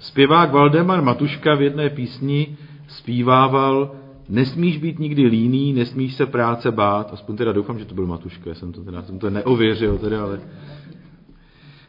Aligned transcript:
Zpěvák 0.00 0.52
Valdemar 0.52 1.02
Matuška 1.02 1.54
v 1.54 1.62
jedné 1.62 1.90
písni 1.90 2.56
zpívával 2.88 3.94
Nesmíš 4.30 4.78
být 4.78 4.98
nikdy 4.98 5.26
líný, 5.26 5.72
nesmíš 5.72 6.14
se 6.14 6.26
práce 6.26 6.70
bát, 6.70 7.12
aspoň 7.12 7.36
teda 7.36 7.52
doufám, 7.52 7.78
že 7.78 7.84
to 7.84 7.94
byl 7.94 8.06
Matuška, 8.06 8.48
já 8.48 8.54
jsem 8.54 8.72
to, 8.72 8.84
teda, 8.84 9.02
jsem 9.02 9.18
to 9.18 9.30
neověřil, 9.30 9.98
teda, 9.98 10.22
ale 10.22 10.40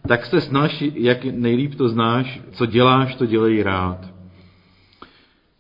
tak 0.08 0.26
se 0.26 0.42
snaž, 0.42 0.84
jak 0.94 1.26
nejlíp 1.26 1.76
to 1.76 1.90
znáš, 1.90 2.42
co 2.52 2.66
děláš, 2.66 3.16
to 3.16 3.26
dělej 3.26 3.64
rád. 3.64 4.10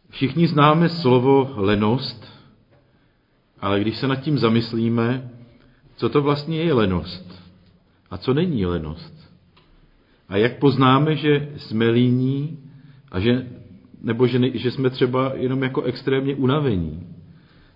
Všichni 0.10 0.48
známe 0.48 0.90
slovo 0.90 1.54
lenost, 1.56 2.26
ale 3.60 3.80
když 3.80 3.98
se 3.98 4.08
nad 4.08 4.16
tím 4.16 4.38
zamyslíme, 4.38 5.32
co 5.96 6.10
to 6.10 6.22
vlastně 6.22 6.64
je 6.64 6.74
lenost 6.74 7.42
a 8.12 8.18
co 8.18 8.34
není 8.34 8.66
lenost. 8.66 9.21
A 10.32 10.38
jak 10.38 10.60
poznáme, 10.60 11.16
že 11.16 11.50
jsme 11.58 11.90
líní 11.90 12.58
a 13.12 13.20
že, 13.20 13.48
nebo 14.02 14.28
že, 14.28 14.40
že 14.58 14.72
jsme 14.72 14.90
třeba 14.90 15.32
jenom 15.36 15.64
jako 15.64 15.82
extrémně 15.82 16.36
unavení. 16.36 17.08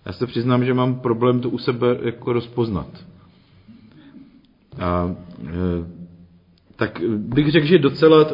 Já 0.06 0.14
se 0.14 0.28
přiznám, 0.28 0.66
že 0.66 0.74
mám 0.74 1.00
problém 1.00 1.40
to 1.40 1.50
u 1.50 1.58
sebe 1.58 1.98
jako 2.02 2.34
rozpoznat. 2.34 3.06
A 4.80 5.16
e, 5.44 5.52
tak 6.76 7.02
bych 7.18 7.52
řekl, 7.52 7.66
že 7.66 7.78
docela 7.78 8.26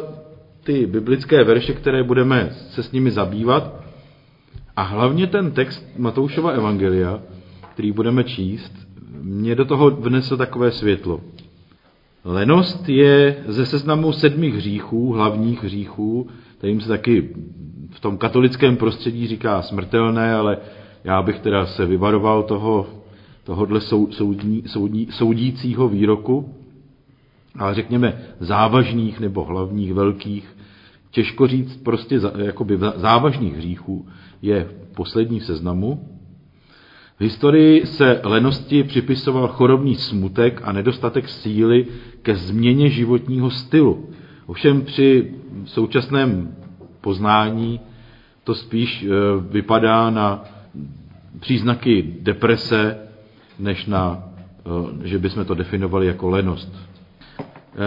ty 0.64 0.86
biblické 0.86 1.44
verše, 1.44 1.72
které 1.72 2.02
budeme 2.02 2.50
se 2.50 2.82
s 2.82 2.92
nimi 2.92 3.10
zabývat, 3.10 3.82
a 4.76 4.82
hlavně 4.82 5.26
ten 5.26 5.50
text 5.50 5.98
Matoušova 5.98 6.50
Evangelia, 6.50 7.22
který 7.72 7.92
budeme 7.92 8.24
číst, 8.24 8.72
mě 9.22 9.54
do 9.54 9.64
toho 9.64 9.90
vnesl 9.90 10.36
takové 10.36 10.72
světlo. 10.72 11.20
Lenost 12.24 12.88
je 12.88 13.44
ze 13.46 13.66
seznamu 13.66 14.12
sedmi 14.12 14.50
hříchů, 14.50 15.12
hlavních 15.12 15.64
hříchů, 15.64 16.28
kterým 16.58 16.80
se 16.80 16.88
taky 16.88 17.28
v 17.90 18.00
tom 18.00 18.18
katolickém 18.18 18.76
prostředí 18.76 19.26
říká 19.26 19.62
smrtelné, 19.62 20.34
ale 20.34 20.58
já 21.04 21.22
bych 21.22 21.40
teda 21.40 21.66
se 21.66 21.86
vyvaroval 21.86 22.42
toho, 22.42 22.86
tohohle 23.44 23.80
soudní, 24.10 24.62
soudní, 24.66 25.08
soudícího 25.10 25.88
výroku, 25.88 26.54
ale 27.58 27.74
řekněme 27.74 28.22
závažných 28.40 29.20
nebo 29.20 29.44
hlavních 29.44 29.94
velkých, 29.94 30.56
těžko 31.10 31.46
říct 31.46 31.76
prostě 31.76 32.20
závažných 32.96 33.56
hříchů, 33.56 34.06
je 34.42 34.68
poslední 34.94 35.40
v 35.40 35.44
seznamu. 35.44 36.08
V 37.22 37.24
historii 37.24 37.86
se 37.86 38.20
lenosti 38.24 38.84
připisoval 38.84 39.48
chorobný 39.48 39.94
smutek 39.94 40.60
a 40.64 40.72
nedostatek 40.72 41.28
síly 41.28 41.86
ke 42.22 42.36
změně 42.36 42.90
životního 42.90 43.50
stylu. 43.50 44.08
Ovšem 44.46 44.82
při 44.82 45.34
současném 45.64 46.56
poznání 47.00 47.80
to 48.44 48.54
spíš 48.54 49.02
e, 49.02 49.08
vypadá 49.50 50.10
na 50.10 50.44
příznaky 51.40 52.14
deprese, 52.20 52.98
než 53.58 53.86
na, 53.86 54.22
e, 55.04 55.08
že 55.08 55.18
bychom 55.18 55.44
to 55.44 55.54
definovali 55.54 56.06
jako 56.06 56.30
lenost. 56.30 56.76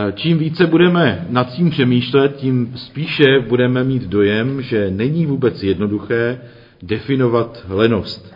E, 0.10 0.12
čím 0.12 0.38
více 0.38 0.68
budeme 0.68 1.28
nad 1.30 1.50
tím 1.50 1.70
přemýšlet, 1.70 2.36
tím 2.36 2.72
spíše 2.76 3.40
budeme 3.48 3.84
mít 3.84 4.04
dojem, 4.04 4.62
že 4.62 4.92
není 4.92 5.26
vůbec 5.26 5.64
jednoduché 5.64 6.42
definovat 6.84 7.66
lenost. 7.70 8.35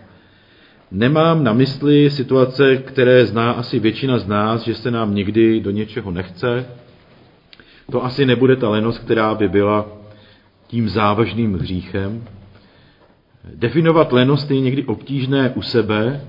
Nemám 0.92 1.44
na 1.44 1.54
mysli 1.54 2.10
situace, 2.10 2.78
které 2.78 3.26
zná 3.26 3.52
asi 3.52 3.80
většina 3.80 4.20
z 4.20 4.28
nás, 4.28 4.64
že 4.64 4.76
se 4.76 4.92
nám 4.92 5.16
někdy 5.16 5.60
do 5.60 5.72
něčeho 5.72 6.12
nechce. 6.12 6.66
To 7.92 8.06
asi 8.06 8.26
nebude 8.26 8.56
ta 8.56 8.70
lenost, 8.70 9.00
která 9.00 9.36
by 9.36 9.50
byla 9.50 9.86
tím 10.68 10.90
závažným 10.90 11.54
hříchem. 11.54 12.24
Definovat 13.56 14.14
lenost 14.14 14.52
je 14.52 14.60
někdy 14.60 14.84
obtížné 14.84 15.50
u 15.56 15.62
sebe 15.62 16.22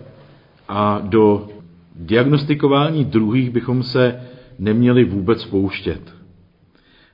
a 0.69 1.00
do 1.05 1.48
diagnostikování 1.97 3.04
druhých 3.04 3.50
bychom 3.50 3.82
se 3.82 4.21
neměli 4.59 5.04
vůbec 5.04 5.44
pouštět. 5.44 6.15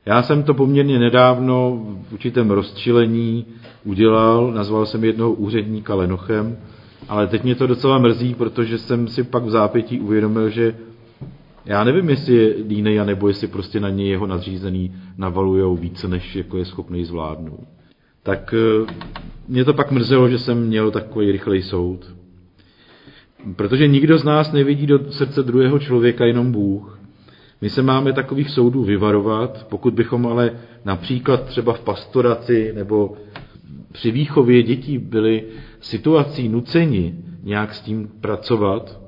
Já 0.07 0.23
jsem 0.23 0.43
to 0.43 0.55
poměrně 0.55 0.99
nedávno 0.99 1.83
v 2.09 2.13
určitém 2.13 2.51
rozčilení 2.51 3.47
udělal, 3.85 4.53
nazval 4.53 4.87
jsem 4.87 5.05
jednoho 5.05 5.33
úředníka 5.33 5.95
Lenochem, 5.95 6.57
ale 7.09 7.27
teď 7.27 7.43
mě 7.45 7.55
to 7.55 7.67
docela 7.67 7.99
mrzí, 7.99 8.35
protože 8.35 8.79
jsem 8.79 9.09
si 9.09 9.25
pak 9.25 9.43
v 9.45 9.51
zápětí 9.51 10.01
uvědomil, 10.01 10.51
že 10.51 10.75
já 11.65 11.85
nevím, 11.85 12.11
jestli 12.11 12.35
je 12.35 12.55
línej, 12.69 13.01
nebo 13.05 13.29
jestli 13.29 13.47
prostě 13.47 13.81
na 13.81 13.91
něj 13.91 14.09
jeho 14.09 14.27
nadřízený 14.27 14.95
navalujou 15.19 15.77
více, 15.77 16.09
než 16.09 16.37
jako 16.37 16.59
je 16.59 16.65
schopný 16.65 17.05
zvládnout. 17.05 17.65
Tak 18.23 18.55
eh, 18.55 18.93
mě 19.49 19.65
to 19.65 19.75
pak 19.75 19.91
mrzelo, 19.91 20.29
že 20.29 20.39
jsem 20.39 20.67
měl 20.67 20.91
takový 20.91 21.33
rychlej 21.33 21.63
soud. 21.63 22.15
Protože 23.57 23.89
nikdo 23.89 24.19
z 24.19 24.25
nás 24.25 24.53
nevidí 24.53 24.87
do 24.87 25.13
srdce 25.13 25.43
druhého 25.43 25.79
člověka, 25.79 26.25
jenom 26.25 26.53
Bůh. 26.53 27.01
My 27.61 27.71
se 27.71 27.83
máme 27.83 28.13
takových 28.13 28.51
soudů 28.51 28.85
vyvarovat, 28.85 29.67
pokud 29.71 29.95
bychom 29.95 30.27
ale 30.27 30.51
například 30.85 31.45
třeba 31.45 31.73
v 31.73 31.81
pastoraci 31.81 32.73
nebo 32.75 33.17
při 33.97 34.11
výchově 34.11 34.63
dětí 34.63 34.99
byli 34.99 35.45
situací 35.81 36.49
nuceni 36.49 37.15
nějak 37.43 37.75
s 37.75 37.81
tím 37.81 38.09
pracovat, 38.21 39.01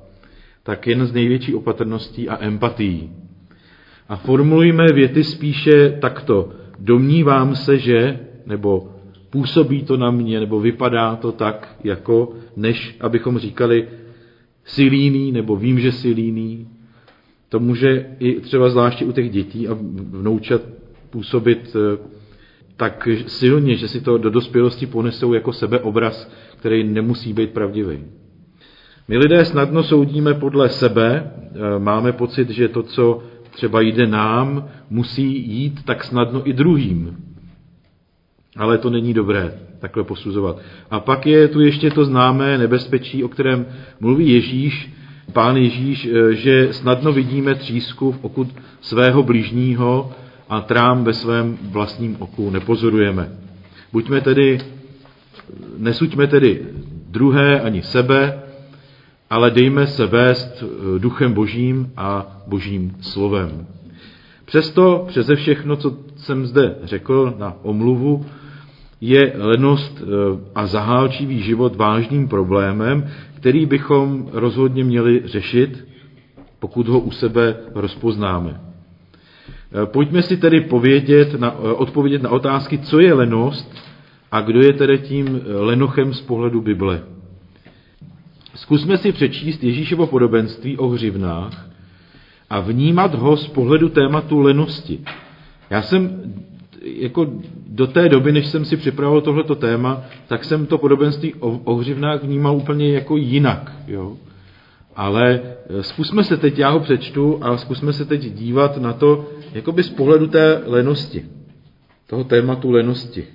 tak 0.63 0.87
jen 0.87 1.05
z 1.05 1.13
největší 1.13 1.55
opatrností 1.55 2.29
a 2.29 2.43
empatií. 2.45 3.11
A 4.09 4.15
formulujme 4.15 4.85
věty 4.93 5.23
spíše 5.23 5.97
takto. 6.01 6.49
Domnívám 6.79 7.55
se, 7.55 7.77
že, 7.77 8.19
nebo 8.45 8.89
působí 9.29 9.83
to 9.83 9.97
na 9.97 10.11
mě, 10.11 10.39
nebo 10.39 10.59
vypadá 10.59 11.15
to 11.15 11.31
tak, 11.31 11.75
jako, 11.83 12.33
než 12.55 12.97
abychom 13.01 13.37
říkali 13.37 13.87
silíný, 14.63 15.31
nebo 15.31 15.55
vím, 15.55 15.79
že 15.79 15.91
silíný. 15.91 16.67
To 17.49 17.59
může 17.59 18.15
i 18.19 18.39
třeba 18.39 18.69
zvláště 18.69 19.05
u 19.05 19.11
těch 19.11 19.29
dětí 19.29 19.67
a 19.67 19.77
vnoučat 20.11 20.61
působit 21.09 21.75
eh, 21.75 22.18
tak 22.79 23.07
silně, 23.27 23.75
že 23.75 23.87
si 23.87 24.01
to 24.01 24.17
do 24.17 24.29
dospělosti 24.29 24.85
ponesou 24.85 25.33
jako 25.33 25.53
sebeobraz, 25.53 26.31
který 26.55 26.83
nemusí 26.83 27.33
být 27.33 27.49
pravdivý. 27.49 27.99
My 29.07 29.17
lidé 29.17 29.45
snadno 29.45 29.83
soudíme 29.83 30.33
podle 30.33 30.69
sebe, 30.69 31.31
e, 31.75 31.79
máme 31.79 32.11
pocit, 32.11 32.49
že 32.49 32.67
to, 32.67 32.83
co 32.83 33.23
třeba 33.51 33.81
jde 33.81 34.07
nám, 34.07 34.69
musí 34.89 35.51
jít 35.51 35.85
tak 35.85 36.03
snadno 36.03 36.49
i 36.49 36.53
druhým. 36.53 37.17
Ale 38.57 38.77
to 38.77 38.89
není 38.89 39.13
dobré 39.13 39.59
takhle 39.79 40.03
posuzovat. 40.03 40.57
A 40.91 40.99
pak 40.99 41.25
je 41.25 41.47
tu 41.47 41.61
ještě 41.61 41.91
to 41.91 42.05
známé 42.05 42.57
nebezpečí, 42.57 43.23
o 43.23 43.27
kterém 43.27 43.65
mluví 43.99 44.29
Ježíš, 44.29 44.93
pán 45.33 45.57
Ježíš, 45.57 46.05
e, 46.05 46.33
že 46.33 46.73
snadno 46.73 47.13
vidíme 47.13 47.55
třísku 47.55 48.11
v 48.11 48.19
oku 48.21 48.47
svého 48.81 49.23
blížního 49.23 50.11
a 50.49 50.61
trám 50.61 51.03
ve 51.03 51.13
svém 51.13 51.57
vlastním 51.71 52.15
oku 52.19 52.49
nepozorujeme. 52.49 53.29
Buďme 53.93 54.21
tedy, 54.21 54.59
nesuďme 55.77 56.27
tedy 56.27 56.65
druhé 57.09 57.61
ani 57.61 57.81
sebe, 57.81 58.41
ale 59.29 59.51
dejme 59.51 59.87
se 59.87 60.05
vést 60.05 60.63
eh, 60.63 60.99
duchem 60.99 61.33
božím 61.33 61.91
a 61.97 62.41
božím 62.47 62.95
slovem. 63.01 63.67
Přesto 64.45 65.05
přeze 65.07 65.35
všechno, 65.35 65.75
co 65.75 65.97
jsem 66.15 66.45
zde 66.45 66.75
řekl 66.83 67.35
na 67.37 67.55
omluvu, 67.61 68.25
je 69.01 69.33
lenost 69.35 70.01
eh, 70.01 70.05
a 70.55 70.65
zahálčivý 70.65 71.41
život 71.41 71.75
vážným 71.75 72.27
problémem, 72.27 73.07
který 73.35 73.65
bychom 73.65 74.29
rozhodně 74.31 74.83
měli 74.83 75.21
řešit, 75.25 75.87
pokud 76.59 76.87
ho 76.87 76.99
u 76.99 77.11
sebe 77.11 77.55
rozpoznáme. 77.75 78.68
Eh, 79.73 79.85
pojďme 79.85 80.21
si 80.21 80.37
tedy 80.37 80.61
povědět, 80.61 81.39
na, 81.39 81.55
eh, 81.55 81.73
odpovědět 81.73 82.21
na 82.21 82.29
otázky, 82.29 82.77
co 82.77 82.99
je 82.99 83.13
lenost 83.13 83.75
a 84.31 84.41
kdo 84.41 84.61
je 84.61 84.73
tedy 84.73 84.97
tím 84.97 85.41
eh, 85.41 85.53
lenochem 85.53 86.13
z 86.13 86.21
pohledu 86.21 86.61
Bible. 86.61 87.01
Zkusme 88.55 88.97
si 88.97 89.11
přečíst 89.11 89.63
Ježíšovo 89.63 90.07
podobenství 90.07 90.77
o 90.77 90.87
hřivnách 90.87 91.69
a 92.49 92.59
vnímat 92.59 93.15
ho 93.15 93.37
z 93.37 93.47
pohledu 93.47 93.89
tématu 93.89 94.39
lenosti. 94.39 94.99
Já 95.69 95.81
jsem 95.81 96.23
jako 96.81 97.27
do 97.67 97.87
té 97.87 98.09
doby, 98.09 98.31
než 98.31 98.47
jsem 98.47 98.65
si 98.65 98.77
připravoval 98.77 99.21
tohleto 99.21 99.55
téma, 99.55 100.01
tak 100.27 100.43
jsem 100.43 100.65
to 100.65 100.77
podobenství 100.77 101.33
o, 101.33 101.59
o 101.63 101.75
hřivnách 101.75 102.23
vnímal 102.23 102.55
úplně 102.55 102.93
jako 102.93 103.17
jinak. 103.17 103.71
Jo? 103.87 104.17
Ale 104.95 105.41
zkusme 105.81 106.23
se 106.23 106.37
teď, 106.37 106.59
já 106.59 106.69
ho 106.69 106.79
přečtu, 106.79 107.39
a 107.41 107.57
zkusme 107.57 107.93
se 107.93 108.05
teď 108.05 108.33
dívat 108.33 108.77
na 108.77 108.93
to, 108.93 109.25
jakoby 109.53 109.83
z 109.83 109.89
pohledu 109.89 110.27
té 110.27 110.61
lenosti, 110.65 111.25
toho 112.07 112.23
tématu 112.23 112.71
lenosti. 112.71 113.25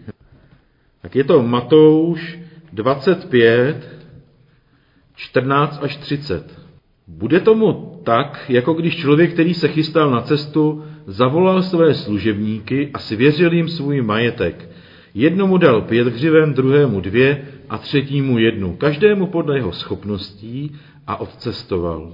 Tak 1.02 1.16
je 1.16 1.24
to 1.24 1.42
Matouš 1.42 2.38
25, 2.72 3.88
14 5.16 5.78
až 5.82 5.96
30. 5.96 6.58
Bude 7.08 7.40
tomu 7.40 8.00
tak, 8.04 8.44
jako 8.48 8.72
když 8.72 8.96
člověk, 8.96 9.32
který 9.32 9.54
se 9.54 9.68
chystal 9.68 10.10
na 10.10 10.20
cestu, 10.20 10.84
zavolal 11.06 11.62
své 11.62 11.94
služebníky 11.94 12.90
a 12.94 12.98
svěřil 12.98 13.52
jim 13.52 13.68
svůj 13.68 14.02
majetek. 14.02 14.68
Jednomu 15.14 15.56
dal 15.58 15.82
pět 15.82 16.08
hřiven, 16.08 16.54
druhému 16.54 17.00
dvě 17.00 17.48
a 17.68 17.78
třetímu 17.78 18.38
jednu, 18.38 18.76
každému 18.76 19.26
podle 19.26 19.56
jeho 19.56 19.72
schopností 19.72 20.76
a 21.06 21.20
odcestoval. 21.20 22.12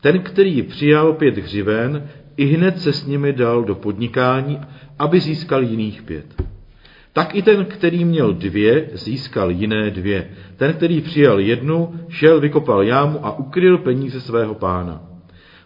Ten, 0.00 0.20
který 0.20 0.62
přijal 0.62 1.12
pět 1.12 1.38
hřiven, 1.38 2.08
i 2.36 2.44
hned 2.44 2.80
se 2.80 2.92
s 2.92 3.06
nimi 3.06 3.32
dal 3.32 3.64
do 3.64 3.74
podnikání, 3.74 4.60
aby 4.98 5.20
získal 5.20 5.62
jiných 5.62 6.02
pět. 6.02 6.42
Tak 7.12 7.34
i 7.34 7.42
ten, 7.42 7.64
který 7.64 8.04
měl 8.04 8.32
dvě, 8.32 8.88
získal 8.92 9.50
jiné 9.50 9.90
dvě. 9.90 10.30
Ten, 10.56 10.72
který 10.72 11.00
přijal 11.00 11.40
jednu, 11.40 11.94
šel, 12.08 12.40
vykopal 12.40 12.82
jámu 12.82 13.26
a 13.26 13.38
ukryl 13.38 13.78
peníze 13.78 14.20
svého 14.20 14.54
pána. 14.54 15.02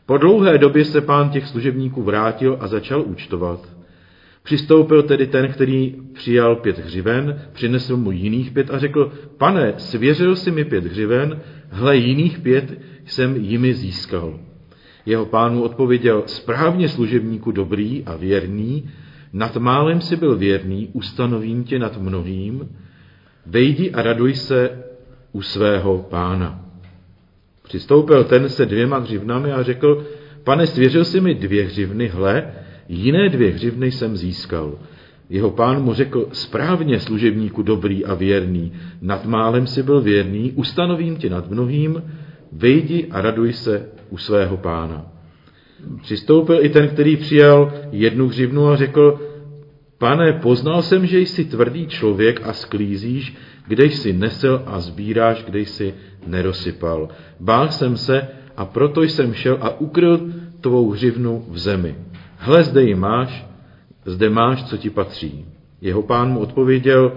Po 0.06 0.18
dlouhé 0.18 0.58
době 0.58 0.84
se 0.84 1.00
pán 1.00 1.30
těch 1.30 1.46
služebníků 1.46 2.02
vrátil 2.02 2.56
a 2.60 2.66
začal 2.66 3.02
účtovat. 3.06 3.68
Přistoupil 4.42 5.02
tedy 5.02 5.26
ten, 5.26 5.48
který 5.48 5.96
přijal 6.12 6.56
pět 6.56 6.78
hřiven, 6.78 7.40
přinesl 7.52 7.96
mu 7.96 8.10
jiných 8.10 8.50
pět 8.50 8.70
a 8.70 8.78
řekl, 8.78 9.12
pane, 9.38 9.74
svěřil 9.76 10.36
si 10.36 10.50
mi 10.50 10.64
pět 10.64 10.84
hřiven, 10.84 11.40
hle, 11.68 11.96
jiných 11.96 12.38
pět 12.38 12.80
jsem 13.06 13.36
jimi 13.36 13.74
získal. 13.74 14.38
Jeho 15.06 15.26
pánu 15.26 15.62
odpověděl, 15.62 16.22
správně 16.26 16.88
služebníku 16.88 17.52
dobrý 17.52 18.04
a 18.04 18.16
věrný, 18.16 18.90
nad 19.32 19.56
málem 19.56 20.00
si 20.00 20.16
byl 20.16 20.36
věrný, 20.36 20.90
ustanovím 20.92 21.64
tě 21.64 21.78
nad 21.78 22.00
mnohým, 22.00 22.68
vejdi 23.46 23.90
a 23.90 24.02
raduj 24.02 24.34
se 24.34 24.84
u 25.32 25.42
svého 25.42 25.98
pána. 25.98 26.64
Přistoupil 27.62 28.24
ten 28.24 28.48
se 28.48 28.66
dvěma 28.66 28.98
hřivnami 28.98 29.52
a 29.52 29.62
řekl, 29.62 30.06
pane, 30.44 30.66
svěřil 30.66 31.04
si 31.04 31.20
mi 31.20 31.34
dvě 31.34 31.64
hřivny, 31.64 32.08
hle, 32.08 32.52
jiné 32.88 33.28
dvě 33.28 33.50
hřivny 33.50 33.90
jsem 33.90 34.16
získal. 34.16 34.78
Jeho 35.30 35.50
pán 35.50 35.82
mu 35.82 35.94
řekl, 35.94 36.28
správně 36.32 37.00
služebníku 37.00 37.62
dobrý 37.62 38.04
a 38.04 38.14
věrný, 38.14 38.72
nad 39.02 39.24
málem 39.24 39.66
si 39.66 39.82
byl 39.82 40.00
věrný, 40.00 40.52
ustanovím 40.52 41.16
tě 41.16 41.30
nad 41.30 41.50
mnohým, 41.50 42.02
vejdi 42.54 43.06
a 43.10 43.20
raduj 43.20 43.52
se 43.52 43.88
u 44.10 44.18
svého 44.18 44.56
pána. 44.56 45.06
Přistoupil 46.02 46.64
i 46.64 46.68
ten, 46.68 46.88
který 46.88 47.16
přijal 47.16 47.72
jednu 47.90 48.28
hřivnu 48.28 48.68
a 48.68 48.76
řekl, 48.76 49.20
pane, 49.98 50.32
poznal 50.32 50.82
jsem, 50.82 51.06
že 51.06 51.20
jsi 51.20 51.44
tvrdý 51.44 51.86
člověk 51.86 52.40
a 52.44 52.52
sklízíš, 52.52 53.36
kde 53.66 53.84
jsi 53.84 54.12
nesel 54.12 54.62
a 54.66 54.80
sbíráš, 54.80 55.44
kde 55.44 55.60
jsi 55.60 55.94
nerosypal. 56.26 57.08
Bál 57.40 57.68
jsem 57.68 57.96
se 57.96 58.28
a 58.56 58.64
proto 58.64 59.02
jsem 59.02 59.34
šel 59.34 59.58
a 59.60 59.80
ukryl 59.80 60.32
tvou 60.60 60.90
hřivnu 60.90 61.44
v 61.48 61.58
zemi. 61.58 61.94
Hle, 62.36 62.62
zde 62.62 62.82
ji 62.82 62.94
máš, 62.94 63.46
zde 64.04 64.30
máš, 64.30 64.64
co 64.64 64.76
ti 64.76 64.90
patří. 64.90 65.44
Jeho 65.80 66.02
pán 66.02 66.32
mu 66.32 66.40
odpověděl, 66.40 67.12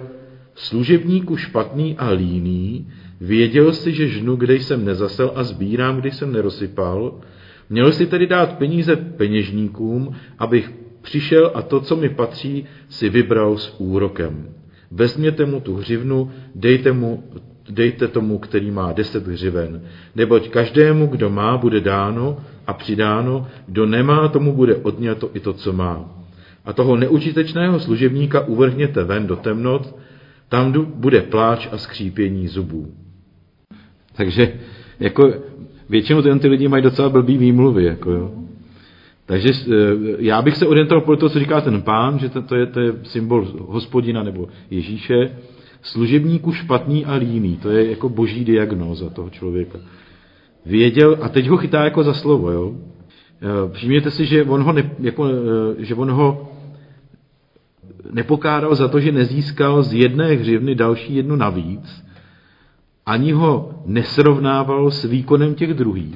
služebníku 0.56 1.38
špatný 1.38 1.98
a 1.98 2.10
líný, 2.10 2.88
věděl 3.22 3.74
jsi, 3.74 3.94
že 3.94 4.08
žnu, 4.08 4.36
kde 4.36 4.56
jsem 4.56 4.86
nezasel 4.86 5.31
a 5.36 5.44
sbírám, 5.44 5.98
kde 5.98 6.12
jsem 6.12 6.31
nerosypal, 6.31 7.22
Měl 7.69 7.92
si 7.92 8.06
tedy 8.06 8.28
dát 8.28 8.58
peníze 8.58 8.96
peněžníkům, 8.96 10.16
abych 10.40 10.72
přišel 11.02 11.52
a 11.54 11.62
to, 11.62 11.80
co 11.80 11.96
mi 11.96 12.10
patří, 12.10 12.66
si 12.90 13.10
vybral 13.10 13.58
s 13.58 13.75
úrokem. 13.80 14.50
Vezměte 14.92 15.46
mu 15.46 15.60
tu 15.60 15.75
hřivnu, 15.75 16.31
dejte, 16.56 16.92
mu, 16.92 17.24
dejte 17.69 18.08
tomu, 18.08 18.38
který 18.38 18.72
má 18.72 18.92
deset 18.92 19.28
hřiven. 19.28 19.81
Neboť 20.16 20.50
každému, 20.50 21.08
kdo 21.08 21.30
má, 21.30 21.58
bude 21.58 21.81
dáno 21.81 22.38
a 22.68 22.74
přidáno, 22.74 23.48
kdo 23.68 23.86
nemá, 23.86 24.28
tomu 24.28 24.54
bude 24.54 24.75
odňato 24.75 25.30
i 25.34 25.40
to, 25.40 25.54
co 25.54 25.74
má. 25.74 26.24
A 26.66 26.74
toho 26.74 26.96
neučitečného 26.98 27.80
služebníka 27.80 28.48
uvrhněte 28.48 29.04
ven 29.04 29.28
do 29.28 29.36
temnot, 29.36 29.96
tam 30.50 30.72
bude 30.96 31.22
pláč 31.22 31.68
a 31.72 31.78
skřípění 31.78 32.48
zubů. 32.48 33.06
Takže 34.18 34.54
jako 35.00 35.34
většinou 35.90 36.22
ty, 36.22 36.48
lidi 36.48 36.68
mají 36.68 36.84
docela 36.84 37.10
blbý 37.10 37.38
výmluvy. 37.38 37.84
Jako 37.84 38.12
jo. 38.12 38.31
Takže 39.25 39.50
eh, 39.50 39.74
já 40.19 40.42
bych 40.42 40.58
se 40.58 40.68
orientoval 40.68 41.02
podle 41.02 41.18
toho, 41.18 41.30
co 41.30 41.40
říká 41.40 41.62
ten 41.62 41.81
pán, 41.81 42.19
že 42.19 42.30
to, 42.30 42.42
to, 42.42 42.56
je, 42.56 42.66
to 42.66 42.80
je 42.80 42.94
symbol 43.04 43.48
hospodina 43.68 44.24
nebo 44.24 44.48
Ježíše, 44.72 45.31
služebníku 45.81 46.52
špatný 46.52 47.06
a 47.06 47.14
líný, 47.14 47.58
to 47.58 47.69
je 47.69 47.90
jako 47.90 48.10
boží 48.10 48.46
diagnóza 48.46 49.10
toho 49.10 49.30
člověka. 49.30 49.80
Věděl, 50.66 51.18
a 51.22 51.30
teď 51.30 51.48
ho 51.48 51.58
chytá 51.58 51.84
jako 51.84 52.04
za 52.04 52.14
slovo, 52.14 52.52
jo. 52.52 52.75
Eh, 53.42 53.72
všimněte 53.72 54.12
si, 54.12 54.25
že 54.25 54.44
on 54.44 54.64
ho, 54.64 54.74
ne, 54.74 54.92
jako, 55.00 55.28
eh, 55.28 55.86
že 55.86 55.96
on 55.96 56.12
ho 56.12 56.52
nepokáral 58.12 58.75
za 58.75 58.88
to, 58.88 59.00
že 59.00 59.12
nezískal 59.12 59.84
z 59.84 59.94
jedné 59.94 60.34
hřivny 60.34 60.75
další 60.75 61.16
jednu 61.16 61.36
navíc, 61.36 62.06
ani 63.07 63.31
ho 63.31 63.81
nesrovnával 63.86 64.92
s 64.92 65.04
výkonem 65.04 65.56
těch 65.56 65.74
druhých. 65.74 66.15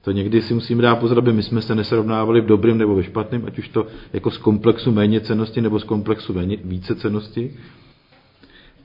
To 0.00 0.12
někdy 0.12 0.42
si 0.42 0.54
musíme 0.54 0.82
dát 0.82 0.96
pozor, 0.96 1.18
aby 1.18 1.32
my 1.32 1.42
jsme 1.42 1.62
se 1.62 1.74
nesrovnávali 1.74 2.40
v 2.40 2.46
dobrém 2.46 2.78
nebo 2.78 2.94
ve 2.94 3.02
špatném, 3.02 3.42
ať 3.46 3.58
už 3.58 3.68
to 3.68 3.86
jako 4.12 4.30
z 4.30 4.38
komplexu 4.38 4.92
méně 4.92 5.20
cenosti 5.20 5.60
nebo 5.60 5.78
z 5.78 5.84
komplexu 5.84 6.34
méně, 6.34 6.56
více 6.64 6.94
cenosti. 6.94 7.50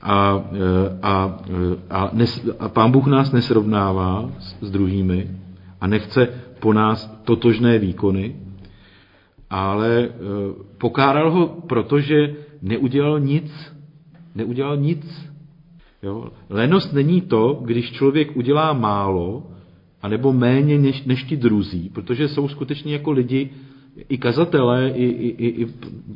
A, 0.02 0.44
e, 0.52 0.98
a, 1.02 1.38
e, 1.48 1.76
a, 1.90 2.10
nes, 2.12 2.46
a 2.58 2.68
pán 2.68 2.90
Bůh 2.90 3.06
nás 3.06 3.32
nesrovnává 3.32 4.30
s, 4.38 4.56
s 4.60 4.70
druhými 4.70 5.30
a 5.80 5.86
nechce 5.86 6.28
po 6.60 6.72
nás 6.72 7.20
totožné 7.24 7.78
výkony, 7.78 8.36
ale 9.50 9.98
e, 9.98 10.08
pokáral 10.78 11.30
ho, 11.30 11.46
protože 11.46 12.34
neudělal 12.62 13.20
nic, 13.20 13.74
neudělal 14.34 14.76
nic 14.76 15.33
Jo? 16.04 16.28
Lenost 16.50 16.92
není 16.92 17.20
to, 17.20 17.60
když 17.64 17.92
člověk 17.92 18.36
udělá 18.36 18.72
málo, 18.72 19.46
anebo 20.02 20.32
méně 20.32 20.78
než, 20.78 21.04
než 21.04 21.24
ti 21.24 21.36
druzí, 21.36 21.90
protože 21.94 22.28
jsou 22.28 22.48
skutečně 22.48 22.92
jako 22.92 23.10
lidi, 23.10 23.50
i 24.08 24.18
kazatelé, 24.18 24.88
i, 24.88 25.04
i, 25.04 25.28
i, 25.28 25.62
i 25.62 25.66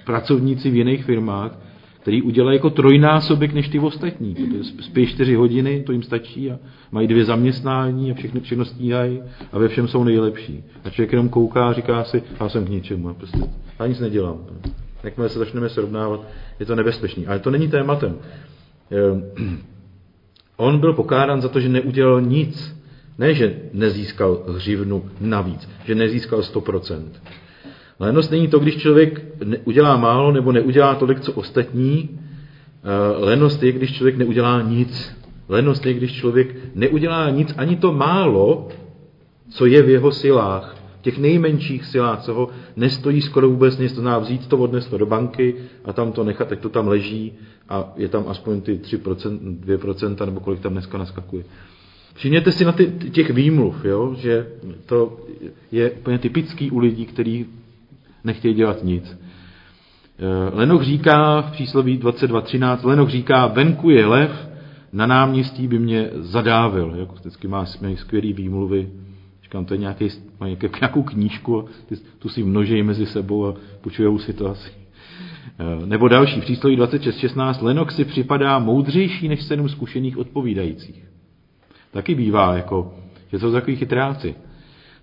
pracovníci 0.05 0.71
v 0.71 0.77
jiných 0.77 1.05
firmách, 1.05 1.59
který 2.01 2.23
udělají 2.23 2.57
jako 2.57 2.71
trojnásobek 2.71 3.53
než 3.53 3.69
ty 3.69 3.79
ostatní. 3.79 4.37
Spí 4.81 5.07
čtyři 5.07 5.35
hodiny, 5.35 5.83
to 5.87 5.93
jim 5.93 6.03
stačí 6.03 6.51
a 6.51 6.59
mají 6.93 7.09
dvě 7.09 7.25
zaměstnání 7.25 8.11
a 8.11 8.15
všechno, 8.15 8.41
všechno 8.41 8.65
stíhají 8.65 9.21
a 9.53 9.59
ve 9.59 9.69
všem 9.69 9.89
jsou 9.89 10.05
nejlepší. 10.05 10.65
A 10.85 10.91
člověk 10.91 11.13
jenom 11.13 11.29
kouká 11.29 11.69
a 11.69 11.73
říká 11.73 12.05
si, 12.05 12.23
já 12.41 12.49
jsem 12.49 12.65
k 12.65 12.69
ničemu, 12.69 13.15
prostě, 13.15 13.39
já 13.79 13.87
nic 13.87 14.01
nedělám. 14.01 14.39
Jakmile 15.03 15.29
se 15.29 15.39
začneme 15.39 15.69
srovnávat, 15.69 16.27
je 16.61 16.67
to 16.67 16.77
nebezpečný. 16.77 17.27
Ale 17.27 17.39
to 17.39 17.51
není 17.51 17.69
tématem. 17.69 18.17
Ehm, 18.91 19.59
On 20.61 20.79
byl 20.79 20.93
pokárán 20.93 21.41
za 21.41 21.49
to, 21.49 21.61
že 21.61 21.69
neudělal 21.69 22.21
nic. 22.21 22.79
Ne, 23.19 23.35
že 23.35 23.57
nezískal 23.73 24.43
hřivnu 24.49 25.05
navíc, 25.21 25.69
že 25.85 25.95
nezískal 25.95 26.41
100%. 26.41 27.03
Lenost 28.01 28.31
není 28.31 28.49
to, 28.49 28.59
když 28.59 28.77
člověk 28.77 29.23
udělá 29.65 29.97
málo 29.97 30.33
nebo 30.33 30.53
neudělá 30.53 30.95
tolik, 30.95 31.21
co 31.21 31.33
ostatní. 31.33 32.21
Eh, 32.85 33.25
lenost 33.25 33.63
je, 33.63 33.73
když 33.73 33.97
člověk 33.97 34.17
neudělá 34.17 34.63
nic. 34.63 35.19
Lenost 35.49 35.87
je, 35.87 35.95
když 35.95 36.13
člověk 36.13 36.57
neudělá 36.75 37.31
nic, 37.31 37.55
ani 37.57 37.77
to 37.77 37.93
málo, 37.93 38.69
co 39.51 39.67
je 39.67 39.83
v 39.83 39.89
jeho 39.89 40.13
silách 40.13 40.78
těch 41.03 41.19
nejmenších 41.19 41.85
silách, 41.85 42.23
co 42.23 42.35
ho 42.35 42.49
nestojí 42.77 43.23
skoro 43.23 43.49
vůbec 43.49 43.79
nic, 43.79 43.93
to 43.93 44.01
znamená 44.01 44.19
vzít 44.19 44.47
to, 44.47 44.59
odnést 44.59 44.87
to 44.87 44.99
do 44.99 45.07
banky 45.07 45.55
a 45.85 45.93
tam 45.93 46.13
to 46.13 46.25
nechat, 46.25 46.49
tak 46.49 46.61
to 46.61 46.69
tam 46.69 46.89
leží 46.89 47.33
a 47.69 47.93
je 47.97 48.09
tam 48.09 48.25
aspoň 48.29 48.61
ty 48.61 48.75
3%, 48.75 49.39
2% 49.61 50.27
nebo 50.27 50.41
kolik 50.41 50.61
tam 50.61 50.73
dneska 50.73 50.99
naskakuje. 50.99 51.45
Všimněte 52.15 52.53
si 52.53 52.65
na 52.65 52.73
ty, 52.73 52.87
těch 53.11 53.31
výmluv, 53.31 53.85
jo, 53.85 54.15
že 54.19 54.47
to 54.87 55.21
je 55.73 55.91
úplně 55.91 56.19
typický 56.19 56.71
u 56.71 56.79
lidí, 56.79 57.07
kteří 57.07 57.47
nechtějí 58.25 58.55
dělat 58.55 58.85
nic. 58.85 59.19
Eh, 60.19 60.57
Lenoch 60.57 60.83
říká 60.83 61.41
v 61.41 61.53
přísloví 61.53 61.99
22.13, 61.99 62.87
Lenoch 62.87 63.09
říká, 63.09 63.47
venku 63.47 63.91
je 63.91 64.07
lev, 64.07 64.49
na 64.93 65.07
náměstí 65.07 65.69
by 65.69 65.79
mě 65.79 66.11
zadávil. 66.15 66.95
Jako 66.99 67.15
vždycky 67.15 67.49
má 67.49 67.67
skvělý 67.95 68.33
výmluvy, 68.33 68.89
Říkám, 69.49 69.65
to 69.65 69.75
je 69.75 69.79
nějaký, 69.79 70.09
mají 70.41 70.57
nějakou 70.81 71.03
knížku, 71.03 71.65
tu 72.19 72.29
si 72.29 72.43
množejí 72.43 72.83
mezi 72.83 73.07
sebou 73.07 73.47
a 73.47 73.55
počujou 73.81 74.19
si 74.19 74.33
to 74.33 74.51
asi. 74.51 74.71
Eh, 75.59 75.87
nebo 75.87 76.09
další, 76.09 76.41
přísloví 76.41 76.77
26.16, 76.77 77.65
Lenok 77.65 77.93
si 77.93 78.05
připadá 78.05 78.59
moudřejší 78.59 79.29
než 79.29 79.43
sedm 79.43 79.69
zkušených 79.69 80.19
odpovídajících. 80.19 81.05
Taky 81.91 82.15
bývá, 82.15 82.55
jako, 82.55 82.95
že 83.33 83.39
jsou 83.39 83.53
takový 83.53 83.77
chytráci. 83.77 84.35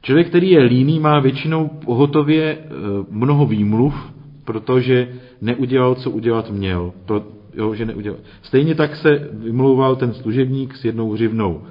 Člověk, 0.02 0.28
který 0.28 0.52
je 0.52 0.64
líný, 0.64 1.00
má 1.00 1.20
většinou 1.20 1.68
pohotově 1.68 2.44
eh, 2.44 2.68
mnoho 3.10 3.46
výmluv, 3.46 4.14
protože 4.44 5.10
neudělal, 5.42 5.96
co 5.96 6.12
udělat 6.12 6.52
měl. 6.52 6.94
Pro, 7.06 7.24
jo, 7.56 7.76
že 7.76 7.86
neudělal. 7.86 8.20
Stejně 8.42 8.76
tak 8.76 8.96
se 8.96 9.30
vymlouval 9.34 9.96
ten 9.96 10.14
služebník 10.14 10.76
s 10.76 10.86
jednou 10.86 11.12
hřivnou. 11.12 11.64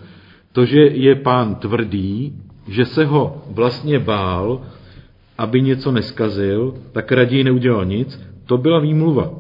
To, 0.53 0.65
že 0.65 0.81
je 0.81 1.15
pán 1.15 1.55
tvrdý, 1.55 2.33
že 2.69 2.85
se 2.85 3.05
ho 3.05 3.43
vlastně 3.51 3.99
bál, 3.99 4.61
aby 5.39 5.63
něco 5.63 5.93
neskazil, 5.93 6.75
tak 6.93 7.13
raději 7.13 7.45
neudělal 7.45 7.85
nic. 7.85 8.21
To 8.47 8.59
byla 8.59 8.79
výmluva. 8.81 9.35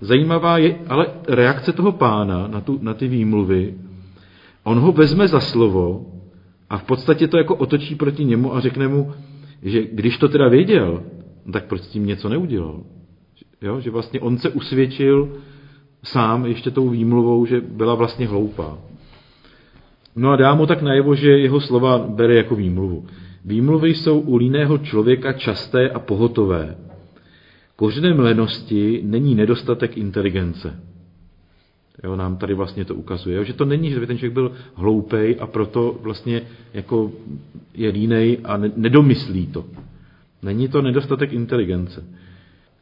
Zajímavá 0.00 0.58
je 0.58 0.76
ale 0.88 1.06
reakce 1.28 1.72
toho 1.72 1.92
pána 1.92 2.46
na, 2.46 2.60
tu, 2.60 2.78
na 2.82 2.94
ty 2.94 3.08
výmluvy. 3.08 3.74
On 4.64 4.78
ho 4.78 4.92
vezme 4.92 5.28
za 5.28 5.40
slovo 5.40 6.06
a 6.70 6.78
v 6.78 6.84
podstatě 6.84 7.28
to 7.28 7.38
jako 7.38 7.54
otočí 7.56 7.94
proti 7.94 8.24
němu 8.24 8.54
a 8.54 8.60
řekne 8.60 8.88
mu, 8.88 9.12
že 9.62 9.82
když 9.92 10.18
to 10.18 10.28
teda 10.28 10.48
věděl, 10.48 11.02
tak 11.52 11.66
proč 11.66 11.82
s 11.82 11.88
tím 11.88 12.06
něco 12.06 12.28
neudělal? 12.28 12.80
Jo? 13.62 13.80
Že 13.80 13.90
vlastně 13.90 14.20
on 14.20 14.38
se 14.38 14.50
usvědčil 14.50 15.42
sám 16.02 16.46
ještě 16.46 16.70
tou 16.70 16.88
výmluvou, 16.88 17.46
že 17.46 17.60
byla 17.60 17.94
vlastně 17.94 18.26
hloupá. 18.26 18.78
No 20.16 20.30
a 20.30 20.36
dá 20.36 20.54
mu 20.54 20.66
tak 20.66 20.82
najevo, 20.82 21.14
že 21.14 21.38
jeho 21.38 21.60
slova 21.60 21.98
bere 21.98 22.34
jako 22.34 22.54
výmluvu. 22.54 23.06
Výmluvy 23.44 23.94
jsou 23.94 24.20
u 24.20 24.36
líného 24.36 24.78
člověka 24.78 25.32
časté 25.32 25.90
a 25.90 25.98
pohotové. 25.98 26.76
Kořenem 27.76 28.20
lenosti 28.20 29.00
není 29.04 29.34
nedostatek 29.34 29.96
inteligence. 29.96 30.80
Jo, 32.04 32.16
nám 32.16 32.36
tady 32.36 32.54
vlastně 32.54 32.84
to 32.84 32.94
ukazuje, 32.94 33.44
že 33.44 33.52
to 33.52 33.64
není, 33.64 33.90
že 33.90 34.00
by 34.00 34.06
ten 34.06 34.18
člověk 34.18 34.32
byl 34.32 34.52
hloupej 34.74 35.36
a 35.40 35.46
proto 35.46 35.98
vlastně 36.02 36.42
jako 36.74 37.12
je 37.74 37.90
línej 37.90 38.38
a 38.44 38.56
nedomyslí 38.56 39.46
to. 39.46 39.64
Není 40.42 40.68
to 40.68 40.82
nedostatek 40.82 41.32
inteligence. 41.32 42.04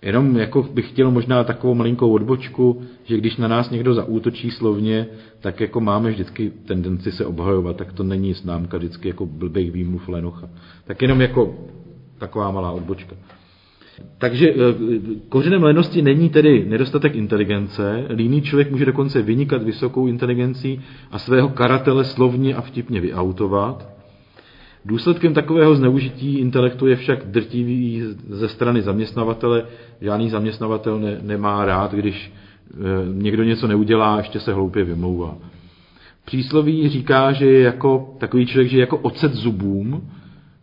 Jenom 0.04 0.36
jako 0.36 0.62
bych 0.62 0.88
chtěl 0.88 1.10
možná 1.10 1.44
takovou 1.44 1.74
malinkou 1.74 2.10
odbočku, 2.12 2.82
že 3.04 3.16
když 3.16 3.36
na 3.36 3.48
nás 3.48 3.70
někdo 3.70 3.94
zaútočí 3.94 4.50
slovně, 4.50 5.06
tak 5.40 5.60
jako 5.60 5.80
máme 5.80 6.10
vždycky 6.10 6.52
tendenci 6.66 7.12
se 7.12 7.26
obhajovat, 7.26 7.76
tak 7.76 7.92
to 7.92 8.02
není 8.02 8.32
známka 8.32 8.76
vždycky 8.76 9.08
jako 9.08 9.26
blbých 9.26 9.72
výmluv 9.72 10.08
Lenocha. 10.08 10.48
Tak 10.84 11.02
jenom 11.02 11.20
jako 11.20 11.54
taková 12.18 12.50
malá 12.50 12.70
odbočka. 12.70 13.16
Takže 14.18 14.50
eh, 14.50 14.54
kořenem 15.28 15.62
lenosti 15.62 16.02
není 16.02 16.28
tedy 16.28 16.64
nedostatek 16.68 17.14
inteligence. 17.14 18.06
Líný 18.10 18.42
člověk 18.42 18.70
může 18.70 18.84
dokonce 18.86 19.22
vynikat 19.22 19.62
vysokou 19.62 20.06
inteligencí 20.06 20.80
a 21.10 21.18
svého 21.18 21.48
karatele 21.48 22.04
slovně 22.04 22.54
a 22.54 22.60
vtipně 22.60 23.00
vyautovat. 23.00 23.93
Důsledkem 24.84 25.34
takového 25.34 25.74
zneužití 25.74 26.38
intelektu 26.38 26.86
je 26.86 26.96
však 26.96 27.26
drtivý 27.26 28.02
ze 28.28 28.48
strany 28.48 28.82
zaměstnavatele. 28.82 29.66
Žádný 30.00 30.30
zaměstnavatel 30.30 31.00
ne, 31.00 31.18
nemá 31.22 31.64
rád, 31.64 31.92
když 31.92 32.32
e, 32.32 32.74
někdo 33.12 33.42
něco 33.42 33.66
neudělá 33.66 34.14
a 34.14 34.18
ještě 34.18 34.40
se 34.40 34.54
hloupě 34.54 34.84
vymlouvá. 34.84 35.36
Přísloví 36.24 36.88
říká, 36.88 37.32
že 37.32 37.46
je 37.46 37.60
jako 37.60 38.14
takový 38.18 38.46
člověk, 38.46 38.68
že 38.70 38.76
je 38.76 38.80
jako 38.80 38.98
ocet 38.98 39.34
zubům, 39.34 40.10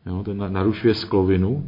jo, 0.06 0.24
ten 0.24 0.54
narušuje 0.54 0.94
sklovinu, 0.94 1.64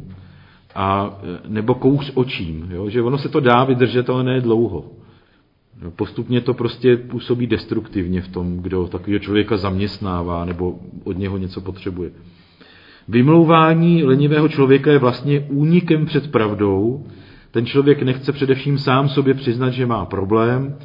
a, 0.74 1.18
e, 1.22 1.48
nebo 1.48 1.74
kouř 1.74 2.12
očím, 2.14 2.68
jo, 2.70 2.88
že 2.88 3.02
ono 3.02 3.18
se 3.18 3.28
to 3.28 3.40
dá 3.40 3.64
vydržet, 3.64 4.10
ale 4.10 4.24
ne 4.24 4.40
dlouho. 4.40 4.84
Postupně 5.96 6.40
to 6.40 6.54
prostě 6.54 6.96
působí 6.96 7.46
destruktivně 7.46 8.20
v 8.20 8.28
tom, 8.28 8.56
kdo 8.56 8.86
takového 8.86 9.18
člověka 9.18 9.56
zaměstnává 9.56 10.44
nebo 10.44 10.78
od 11.04 11.18
něho 11.18 11.38
něco 11.38 11.60
potřebuje. 11.60 12.10
Vymlouvání 13.08 14.04
lenivého 14.04 14.48
člověka 14.48 14.92
je 14.92 14.98
vlastně 14.98 15.40
únikem 15.40 16.06
před 16.06 16.30
pravdou. 16.30 17.06
Ten 17.50 17.66
člověk 17.66 18.02
nechce 18.02 18.32
především 18.32 18.78
sám 18.78 19.08
sobě 19.08 19.34
přiznat, 19.34 19.70
že 19.70 19.86
má 19.86 20.04
problém. 20.04 20.76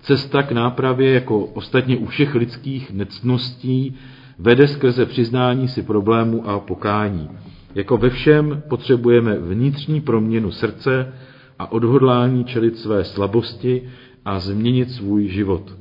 Cesta 0.00 0.42
k 0.42 0.52
nápravě, 0.52 1.12
jako 1.12 1.44
ostatně 1.44 1.96
u 1.96 2.06
všech 2.06 2.34
lidských 2.34 2.92
necností, 2.92 3.94
vede 4.38 4.68
skrze 4.68 5.06
přiznání 5.06 5.68
si 5.68 5.82
problému 5.82 6.48
a 6.48 6.60
pokání. 6.60 7.28
Jako 7.74 7.96
ve 7.96 8.10
všem 8.10 8.62
potřebujeme 8.68 9.38
vnitřní 9.38 10.00
proměnu 10.00 10.50
srdce 10.50 11.12
a 11.58 11.72
odhodlání 11.72 12.44
čelit 12.44 12.78
své 12.78 13.04
slabosti 13.04 13.82
a 14.24 14.38
změnit 14.40 14.90
svůj 14.90 15.28
život. 15.28 15.76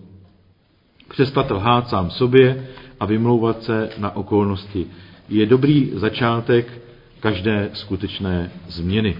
Přestat 1.10 1.52
lhát 1.52 1.90
sám 1.90 2.10
sobě 2.10 2.68
a 3.00 3.06
vymlouvat 3.06 3.64
se 3.64 3.90
na 3.98 4.16
okolnosti 4.16 4.88
je 5.30 5.46
dobrý 5.46 5.92
začátek 5.94 6.82
každé 7.20 7.70
skutečné 7.74 8.52
změny. 8.68 9.18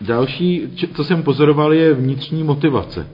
Další, 0.00 0.62
co 0.94 1.04
jsem 1.04 1.22
pozoroval, 1.22 1.72
je 1.72 1.94
vnitřní 1.94 2.42
motivace. 2.42 3.06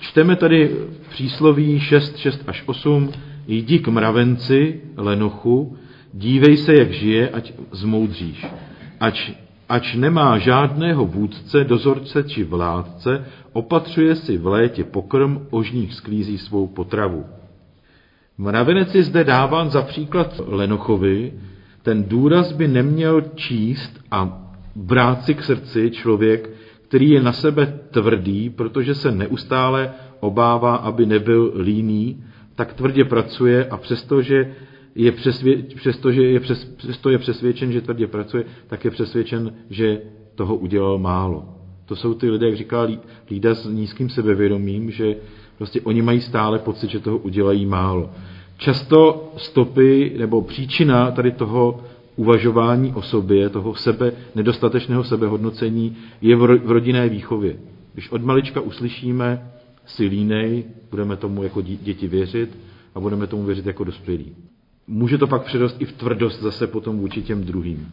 Čteme 0.00 0.36
tady 0.36 0.76
přísloví 1.08 1.80
6, 1.80 2.16
6 2.16 2.42
až 2.46 2.62
8. 2.66 3.12
Jdi 3.46 3.78
k 3.78 3.88
mravenci, 3.88 4.80
lenochu, 4.96 5.76
dívej 6.12 6.56
se, 6.56 6.74
jak 6.74 6.92
žije, 6.92 7.28
ať 7.28 7.52
zmoudříš. 7.70 8.46
Ač, 9.00 9.32
ač 9.68 9.94
nemá 9.94 10.38
žádného 10.38 11.06
vůdce, 11.06 11.64
dozorce 11.64 12.22
či 12.22 12.44
vládce, 12.44 13.24
opatřuje 13.52 14.14
si 14.16 14.38
v 14.38 14.46
létě 14.46 14.84
pokrm, 14.84 15.46
ožních 15.50 15.94
sklízí 15.94 16.38
svou 16.38 16.66
potravu. 16.66 17.24
Mravenec 18.42 18.94
je 18.94 19.02
zde 19.02 19.24
dáván 19.24 19.70
za 19.70 19.82
příklad 19.82 20.40
Lenochovi, 20.46 21.32
ten 21.82 22.04
důraz 22.04 22.52
by 22.52 22.68
neměl 22.68 23.20
číst 23.34 24.00
a 24.10 24.50
brát 24.76 25.24
si 25.24 25.34
k 25.34 25.42
srdci 25.42 25.90
člověk, 25.90 26.50
který 26.82 27.10
je 27.10 27.22
na 27.22 27.32
sebe 27.32 27.78
tvrdý, 27.90 28.50
protože 28.50 28.94
se 28.94 29.12
neustále 29.12 29.92
obává, 30.20 30.76
aby 30.76 31.06
nebyl 31.06 31.52
líný, 31.56 32.24
tak 32.54 32.72
tvrdě 32.72 33.04
pracuje 33.04 33.66
a 33.66 33.76
přestože 33.76 34.54
je, 34.94 35.12
přesvě, 35.12 35.56
přestože 35.62 36.22
je, 36.22 36.40
přes, 36.40 36.64
přesto 36.64 37.10
je 37.10 37.18
přesvědčen, 37.18 37.72
že 37.72 37.80
tvrdě 37.80 38.06
pracuje, 38.06 38.44
tak 38.66 38.84
je 38.84 38.90
přesvědčen, 38.90 39.52
že 39.70 40.00
toho 40.34 40.56
udělal 40.56 40.98
málo. 40.98 41.48
To 41.84 41.96
jsou 41.96 42.14
ty 42.14 42.30
lidé, 42.30 42.46
jak 42.46 42.56
říká 42.56 42.86
Lída 43.30 43.54
s 43.54 43.66
nízkým 43.66 44.08
sebevědomím, 44.08 44.90
že 44.90 45.16
prostě 45.62 45.80
oni 45.80 46.02
mají 46.02 46.20
stále 46.20 46.58
pocit, 46.58 46.90
že 46.90 47.00
toho 47.00 47.18
udělají 47.18 47.66
málo. 47.66 48.10
Často 48.58 49.32
stopy 49.36 50.14
nebo 50.18 50.42
příčina 50.42 51.10
tady 51.10 51.32
toho 51.32 51.80
uvažování 52.16 52.92
o 52.94 53.02
sobě, 53.02 53.48
toho 53.48 53.74
sebe, 53.74 54.12
nedostatečného 54.34 55.04
sebehodnocení 55.04 55.96
je 56.20 56.36
v 56.36 56.44
rodinné 56.66 57.08
výchově. 57.08 57.56
Když 57.92 58.10
od 58.10 58.22
malička 58.22 58.60
uslyšíme 58.60 59.52
si 59.86 60.04
línej, 60.04 60.64
budeme 60.90 61.16
tomu 61.16 61.42
jako 61.42 61.62
děti 61.62 62.08
věřit 62.08 62.58
a 62.94 63.00
budeme 63.00 63.26
tomu 63.26 63.44
věřit 63.44 63.66
jako 63.66 63.84
dospělí. 63.84 64.34
Může 64.86 65.18
to 65.18 65.26
pak 65.26 65.42
přirost 65.42 65.76
i 65.82 65.84
v 65.84 65.92
tvrdost 65.92 66.42
zase 66.42 66.66
potom 66.66 66.98
vůči 66.98 67.22
těm 67.22 67.44
druhým. 67.44 67.88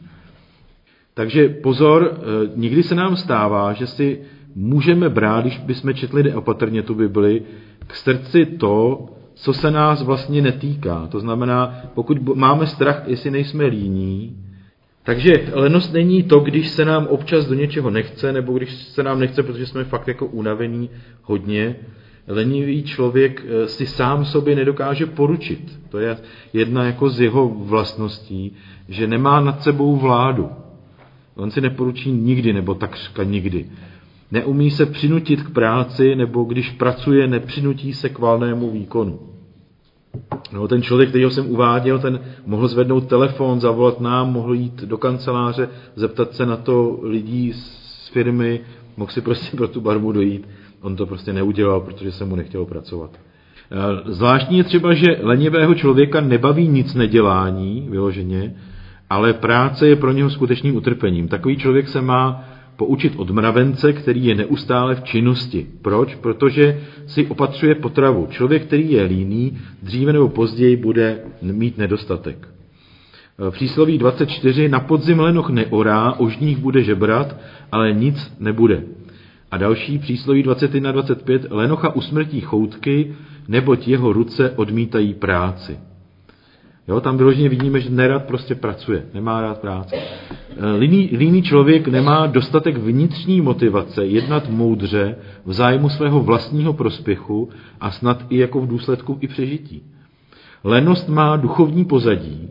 Takže 1.13 1.49
pozor, 1.49 2.11
eh, 2.13 2.51
nikdy 2.55 2.83
se 2.83 2.95
nám 2.95 3.17
stává, 3.17 3.73
že 3.73 3.87
si 3.87 4.21
můžeme 4.55 5.09
brát, 5.09 5.41
když 5.41 5.57
bychom 5.57 5.93
četli 5.93 6.23
neopatrně 6.23 6.81
tu 6.83 6.95
Bibli, 6.95 7.41
k 7.87 7.95
srdci 7.95 8.45
to, 8.45 9.05
co 9.33 9.53
se 9.53 9.71
nás 9.71 10.03
vlastně 10.03 10.41
netýká. 10.41 11.07
To 11.07 11.19
znamená, 11.19 11.81
pokud 11.93 12.35
máme 12.35 12.67
strach, 12.67 13.03
jestli 13.07 13.31
nejsme 13.31 13.65
líní, 13.65 14.37
takže 15.03 15.33
lenost 15.53 15.93
není 15.93 16.23
to, 16.23 16.39
když 16.39 16.69
se 16.69 16.85
nám 16.85 17.07
občas 17.07 17.45
do 17.45 17.53
něčeho 17.53 17.89
nechce, 17.89 18.33
nebo 18.33 18.53
když 18.53 18.73
se 18.73 19.03
nám 19.03 19.19
nechce, 19.19 19.43
protože 19.43 19.65
jsme 19.65 19.83
fakt 19.83 20.07
jako 20.07 20.25
unavení 20.25 20.89
hodně. 21.23 21.75
Lenivý 22.27 22.83
člověk 22.83 23.45
eh, 23.45 23.67
si 23.67 23.85
sám 23.85 24.25
sobě 24.25 24.55
nedokáže 24.55 25.05
poručit. 25.05 25.79
To 25.89 25.99
je 25.99 26.17
jedna 26.53 26.83
jako 26.83 27.09
z 27.09 27.21
jeho 27.21 27.49
vlastností, 27.49 28.55
že 28.89 29.07
nemá 29.07 29.41
nad 29.41 29.63
sebou 29.63 29.95
vládu. 29.95 30.49
On 31.35 31.51
si 31.51 31.61
neporučí 31.61 32.11
nikdy, 32.11 32.53
nebo 32.53 32.73
takřka 32.73 33.23
nikdy. 33.23 33.65
Neumí 34.31 34.71
se 34.71 34.85
přinutit 34.85 35.43
k 35.43 35.49
práci, 35.49 36.15
nebo 36.15 36.43
když 36.43 36.69
pracuje, 36.69 37.27
nepřinutí 37.27 37.93
se 37.93 38.09
k 38.09 38.19
valnému 38.19 38.71
výkonu. 38.71 39.19
No, 40.53 40.67
ten 40.67 40.81
člověk, 40.81 41.09
kterýho 41.09 41.31
jsem 41.31 41.49
uváděl, 41.49 41.99
ten 41.99 42.19
mohl 42.45 42.67
zvednout 42.67 43.07
telefon, 43.07 43.59
zavolat 43.59 44.01
nám, 44.01 44.33
mohl 44.33 44.53
jít 44.53 44.83
do 44.83 44.97
kanceláře, 44.97 45.69
zeptat 45.95 46.33
se 46.35 46.45
na 46.45 46.57
to 46.57 46.99
lidí 47.01 47.53
z 47.53 48.09
firmy, 48.13 48.61
mohl 48.97 49.11
si 49.11 49.21
prostě 49.21 49.57
pro 49.57 49.67
tu 49.67 49.81
barvu 49.81 50.11
dojít. 50.11 50.47
On 50.81 50.95
to 50.95 51.05
prostě 51.05 51.33
neudělal, 51.33 51.81
protože 51.81 52.11
se 52.11 52.25
mu 52.25 52.35
nechtělo 52.35 52.65
pracovat. 52.65 53.11
E, 53.15 54.11
zvláštní 54.11 54.57
je 54.57 54.63
třeba, 54.63 54.93
že 54.93 55.05
lenivého 55.21 55.75
člověka 55.75 56.21
nebaví 56.21 56.67
nic 56.67 56.95
nedělání, 56.95 57.87
vyloženě, 57.89 58.55
ale 59.09 59.33
práce 59.33 59.87
je 59.87 59.95
pro 59.95 60.11
něho 60.11 60.29
skutečným 60.29 60.75
utrpením. 60.75 61.27
Takový 61.27 61.57
člověk 61.57 61.87
se 61.87 62.01
má 62.01 62.48
poučit 62.79 63.13
od 63.17 63.29
mravence, 63.29 63.93
který 63.93 64.25
je 64.25 64.35
neustále 64.35 64.95
v 64.95 65.03
činnosti. 65.03 65.67
Proč? 65.81 66.15
Protože 66.15 66.81
si 67.05 67.27
opatřuje 67.27 67.75
potravu. 67.75 68.27
Člověk, 68.31 68.65
který 68.65 68.91
je 68.91 69.03
líný, 69.03 69.57
dříve 69.83 70.13
nebo 70.13 70.29
později 70.29 70.77
bude 70.77 71.19
mít 71.41 71.77
nedostatek. 71.77 72.47
Přísloví 73.51 73.97
24 73.97 74.69
na 74.69 74.79
podzim 74.79 75.19
lenoch 75.19 75.49
neorá, 75.49 76.11
ožních 76.11 76.57
bude 76.57 76.83
žebrat, 76.83 77.35
ale 77.71 77.93
nic 77.93 78.33
nebude. 78.39 78.83
A 79.51 79.57
další 79.57 79.99
přísloví 79.99 80.43
21 80.43 80.91
25 80.91 81.45
lenocha 81.49 81.95
usmrtí 81.95 82.41
choutky, 82.41 83.15
neboť 83.47 83.87
jeho 83.87 84.13
ruce 84.13 84.51
odmítají 84.55 85.13
práci. 85.13 85.77
Jo, 86.89 87.01
tam 87.01 87.17
vyloženě 87.17 87.49
vidíme, 87.49 87.79
že 87.79 87.89
nerad 87.89 88.25
prostě 88.25 88.55
pracuje, 88.55 89.05
nemá 89.13 89.41
rád 89.41 89.61
práci. 89.61 89.95
Eh, 89.95 90.75
líný, 90.77 91.09
líný 91.17 91.41
člověk 91.41 91.87
nemá 91.87 92.27
dostatek 92.27 92.77
vnitřní 92.77 93.41
motivace 93.41 94.05
jednat 94.05 94.49
moudře 94.49 95.15
v 95.45 95.53
zájmu 95.53 95.89
svého 95.89 96.23
vlastního 96.23 96.73
prospěchu 96.73 97.49
a 97.79 97.91
snad 97.91 98.25
i 98.29 98.37
jako 98.37 98.61
v 98.61 98.67
důsledku 98.67 99.17
i 99.21 99.27
přežití. 99.27 99.83
Lenost 100.63 101.09
má 101.09 101.35
duchovní 101.35 101.85
pozadí. 101.85 102.49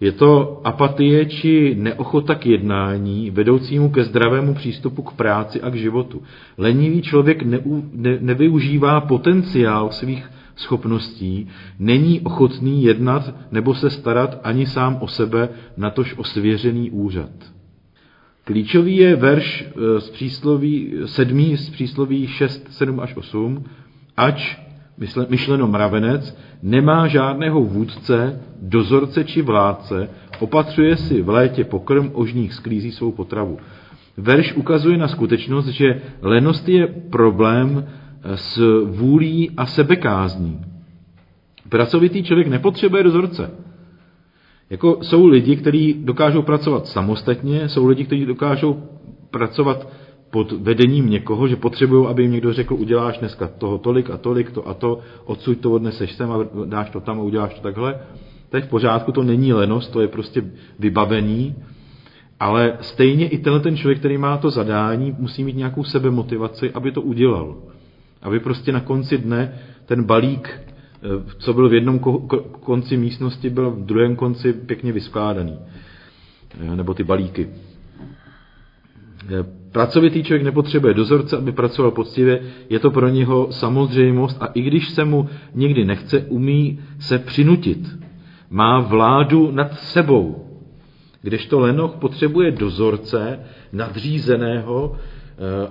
Je 0.00 0.12
to 0.12 0.60
apatie 0.64 1.26
či 1.26 1.74
neochota 1.78 2.34
k 2.34 2.46
jednání, 2.46 3.30
vedoucímu 3.30 3.90
ke 3.90 4.04
zdravému 4.04 4.54
přístupu 4.54 5.02
k 5.02 5.12
práci 5.12 5.60
a 5.60 5.70
k 5.70 5.74
životu. 5.74 6.22
Lenivý 6.58 7.02
člověk 7.02 7.42
neu, 7.42 7.82
ne, 7.92 8.18
nevyužívá 8.20 9.00
potenciál 9.00 9.90
svých 9.90 10.30
schopností, 10.58 11.48
není 11.78 12.20
ochotný 12.20 12.84
jednat 12.84 13.34
nebo 13.50 13.74
se 13.74 13.90
starat 13.90 14.40
ani 14.44 14.66
sám 14.66 14.98
o 15.00 15.08
sebe, 15.08 15.48
natož 15.76 16.14
o 16.18 16.24
svěřený 16.24 16.90
úřad. 16.90 17.30
Klíčový 18.44 18.96
je 18.96 19.16
verš 19.16 19.64
eh, 19.68 20.00
z 20.00 20.10
přísloví, 20.10 20.94
sedmý 21.04 21.56
z 21.56 21.70
přísloví 21.70 22.26
6, 22.26 22.66
7 22.70 23.00
až 23.00 23.16
8, 23.16 23.64
ač, 24.16 24.56
myšleno 25.28 25.66
mravenec, 25.66 26.38
nemá 26.62 27.06
žádného 27.06 27.64
vůdce, 27.64 28.40
dozorce 28.62 29.24
či 29.24 29.42
vládce, 29.42 30.08
opatřuje 30.40 30.96
si 30.96 31.22
v 31.22 31.28
létě 31.28 31.64
pokrm, 31.64 32.10
ožních 32.12 32.54
sklízí 32.54 32.92
svou 32.92 33.12
potravu. 33.12 33.58
Verš 34.16 34.52
ukazuje 34.52 34.98
na 34.98 35.08
skutečnost, 35.08 35.66
že 35.66 36.00
lenost 36.22 36.68
je 36.68 36.86
problém 36.86 37.86
s 38.34 38.82
vůlí 38.84 39.50
a 39.56 39.66
sebekázní. 39.66 40.60
Pracovitý 41.68 42.22
člověk 42.22 42.48
nepotřebuje 42.48 43.02
dozorce. 43.02 43.50
Jako 44.70 44.98
jsou 45.02 45.26
lidi, 45.26 45.56
kteří 45.56 45.94
dokážou 46.04 46.42
pracovat 46.42 46.86
samostatně, 46.86 47.68
jsou 47.68 47.86
lidi, 47.86 48.04
kteří 48.04 48.26
dokážou 48.26 48.82
pracovat 49.30 49.88
pod 50.30 50.52
vedením 50.52 51.10
někoho, 51.10 51.48
že 51.48 51.56
potřebují, 51.56 52.06
aby 52.06 52.22
jim 52.22 52.32
někdo 52.32 52.52
řekl, 52.52 52.74
uděláš 52.74 53.18
dneska 53.18 53.48
toho 53.48 53.78
tolik 53.78 54.10
a 54.10 54.16
tolik, 54.16 54.50
to 54.50 54.68
a 54.68 54.74
to, 54.74 55.00
odsuď 55.24 55.60
to 55.60 55.72
odneseš 55.72 56.12
sem 56.12 56.32
a 56.32 56.38
dáš 56.64 56.90
to 56.90 57.00
tam 57.00 57.20
a 57.20 57.22
uděláš 57.22 57.54
to 57.54 57.60
takhle. 57.60 58.00
To 58.50 58.56
je 58.56 58.62
v 58.62 58.68
pořádku, 58.68 59.12
to 59.12 59.22
není 59.22 59.52
lenost, 59.52 59.88
to 59.88 60.00
je 60.00 60.08
prostě 60.08 60.44
vybavený, 60.78 61.54
ale 62.40 62.76
stejně 62.80 63.28
i 63.28 63.38
tenhle 63.38 63.60
ten 63.60 63.76
člověk, 63.76 63.98
který 63.98 64.18
má 64.18 64.36
to 64.36 64.50
zadání, 64.50 65.16
musí 65.18 65.44
mít 65.44 65.56
nějakou 65.56 65.84
sebemotivaci, 65.84 66.70
aby 66.70 66.92
to 66.92 67.02
udělal. 67.02 67.56
Aby 68.22 68.40
prostě 68.40 68.72
na 68.72 68.80
konci 68.80 69.18
dne 69.18 69.52
ten 69.86 70.04
balík, 70.04 70.48
eh, 70.50 71.08
co 71.38 71.54
byl 71.54 71.68
v 71.68 71.74
jednom 71.74 71.98
konci 72.60 72.96
místnosti, 72.96 73.50
byl 73.50 73.70
v 73.70 73.86
druhém 73.86 74.16
konci 74.16 74.52
pěkně 74.52 74.92
vyskládaný. 74.92 75.58
Eh, 76.60 76.76
nebo 76.76 76.94
ty 76.94 77.04
balíky. 77.04 77.48
Eh, 79.28 79.44
pracovitý 79.72 80.22
člověk 80.24 80.42
nepotřebuje 80.42 80.94
dozorce, 80.94 81.36
aby 81.36 81.52
pracoval 81.52 81.90
poctivě, 81.90 82.40
je 82.70 82.78
to 82.78 82.90
pro 82.90 83.08
něho 83.08 83.52
samozřejmost 83.52 84.42
a 84.42 84.46
i 84.46 84.62
když 84.62 84.88
se 84.88 85.04
mu 85.04 85.28
někdy 85.54 85.84
nechce, 85.84 86.20
umí 86.20 86.80
se 86.98 87.18
přinutit. 87.18 87.98
Má 88.50 88.80
vládu 88.80 89.50
nad 89.50 89.78
sebou. 89.78 90.44
Kdežto 91.22 91.60
Lenoch 91.60 91.94
potřebuje 91.94 92.50
dozorce, 92.50 93.40
nadřízeného, 93.72 94.96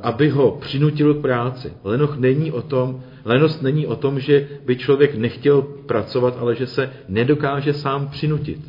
aby 0.04 0.30
ho 0.30 0.52
přinutil 0.52 1.14
k 1.14 1.22
práci. 1.22 1.74
Lenoch 1.84 2.18
není 2.18 2.52
o 2.52 2.62
tom, 2.62 3.04
lenost 3.26 3.62
není 3.62 3.88
o 3.88 3.96
tom, 3.96 4.20
že 4.20 4.48
by 4.66 4.76
člověk 4.76 5.16
nechtěl 5.16 5.62
pracovat, 5.62 6.38
ale 6.40 6.56
že 6.56 6.68
se 6.68 6.92
nedokáže 7.10 7.74
sám 7.74 8.08
přinutit. 8.08 8.60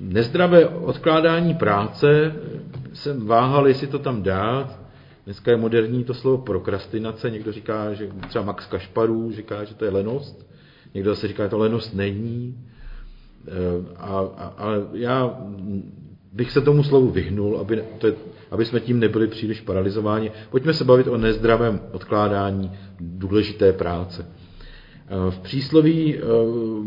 Nezdravé 0.00 0.66
odkládání 0.68 1.54
práce, 1.54 2.34
jsem 2.92 3.26
váhal, 3.26 3.68
jestli 3.68 3.86
to 3.86 3.98
tam 3.98 4.22
dát. 4.22 4.80
Dneska 5.24 5.50
je 5.50 5.56
moderní 5.56 6.04
to 6.04 6.14
slovo 6.14 6.38
prokrastinace. 6.38 7.30
Někdo 7.30 7.52
říká, 7.52 7.94
že 7.94 8.08
třeba 8.28 8.44
Max 8.44 8.66
Kašparů 8.66 9.32
říká, 9.32 9.64
že 9.64 9.74
to 9.74 9.84
je 9.84 9.90
lenost. 9.90 10.46
Někdo 10.94 11.10
zase 11.10 11.28
říká, 11.28 11.42
že 11.42 11.48
to 11.50 11.58
lenost 11.58 11.94
není. 11.94 12.58
Eh, 13.48 13.96
a, 13.96 14.18
a, 14.36 14.44
a 14.58 14.70
já 14.92 15.38
bych 16.32 16.50
se 16.52 16.60
tomu 16.60 16.82
slovu 16.82 17.10
vyhnul, 17.10 17.58
aby, 17.58 17.82
to 17.98 18.06
je, 18.06 18.14
aby 18.50 18.64
jsme 18.64 18.80
tím 18.80 19.00
nebyli 19.00 19.26
příliš 19.26 19.60
paralizováni. 19.60 20.30
Pojďme 20.50 20.72
se 20.72 20.84
bavit 20.84 21.08
o 21.08 21.16
nezdravém 21.16 21.80
odkládání 21.92 22.70
důležité 23.00 23.72
práce. 23.72 24.26
V 25.30 25.38
přísloví, 25.38 26.16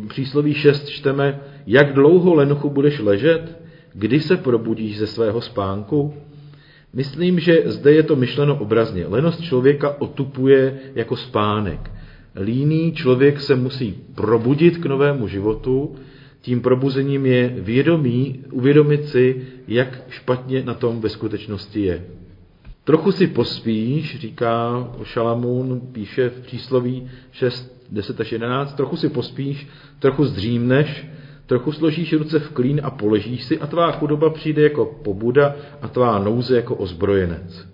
v 0.04 0.08
přísloví 0.08 0.54
6 0.54 0.90
čteme, 0.90 1.40
jak 1.68 1.94
dlouho 1.94 2.34
lenochu 2.34 2.70
budeš 2.70 3.00
ležet, 3.00 3.62
kdy 3.94 4.20
se 4.20 4.38
probudíš 4.38 5.00
ze 5.00 5.08
svého 5.08 5.42
spánku? 5.42 6.14
Myslím, 6.94 7.40
že 7.40 7.64
zde 7.66 7.92
je 7.92 8.04
to 8.04 8.16
myšleno 8.16 8.56
obrazně. 8.56 9.08
Lenost 9.08 9.42
člověka 9.42 10.02
otupuje 10.02 10.80
jako 10.96 11.16
spánek. 11.16 11.92
Líný 12.36 12.92
člověk 12.92 13.42
se 13.42 13.56
musí 13.56 14.04
probudit 14.16 14.78
k 14.78 14.86
novému 14.86 15.28
životu, 15.28 15.96
tím 16.44 16.62
probuzením 16.62 17.26
je 17.26 17.54
vědomí, 17.58 18.44
uvědomit 18.52 19.08
si, 19.08 19.42
jak 19.68 20.02
špatně 20.10 20.64
na 20.64 20.74
tom 20.74 21.02
ve 21.02 21.10
skutečnosti 21.10 21.82
je. 21.82 22.06
Trochu 22.84 23.12
si 23.12 23.28
pospíš, 23.28 24.20
říká 24.20 24.88
Šalamún, 25.04 25.82
píše 25.92 26.30
v 26.30 26.40
přísloví 26.40 27.10
6, 27.32 27.88
10 27.92 28.22
až 28.22 28.32
11, 28.32 28.74
trochu 28.74 28.96
si 28.96 29.10
pospíš, 29.10 29.68
trochu 30.00 30.26
zdřímneš, 30.26 31.08
trochu 31.46 31.72
složíš 31.72 32.14
ruce 32.14 32.40
v 32.40 32.50
klín 32.50 32.82
a 32.84 32.90
poležíš 32.90 33.44
si 33.44 33.60
a 33.60 33.68
tvá 33.68 33.92
chudoba 33.92 34.30
přijde 34.30 34.62
jako 34.62 34.86
pobuda 34.86 35.56
a 35.82 35.88
tvá 35.88 36.20
nouze 36.20 36.56
jako 36.56 36.76
ozbrojenec. 36.76 37.68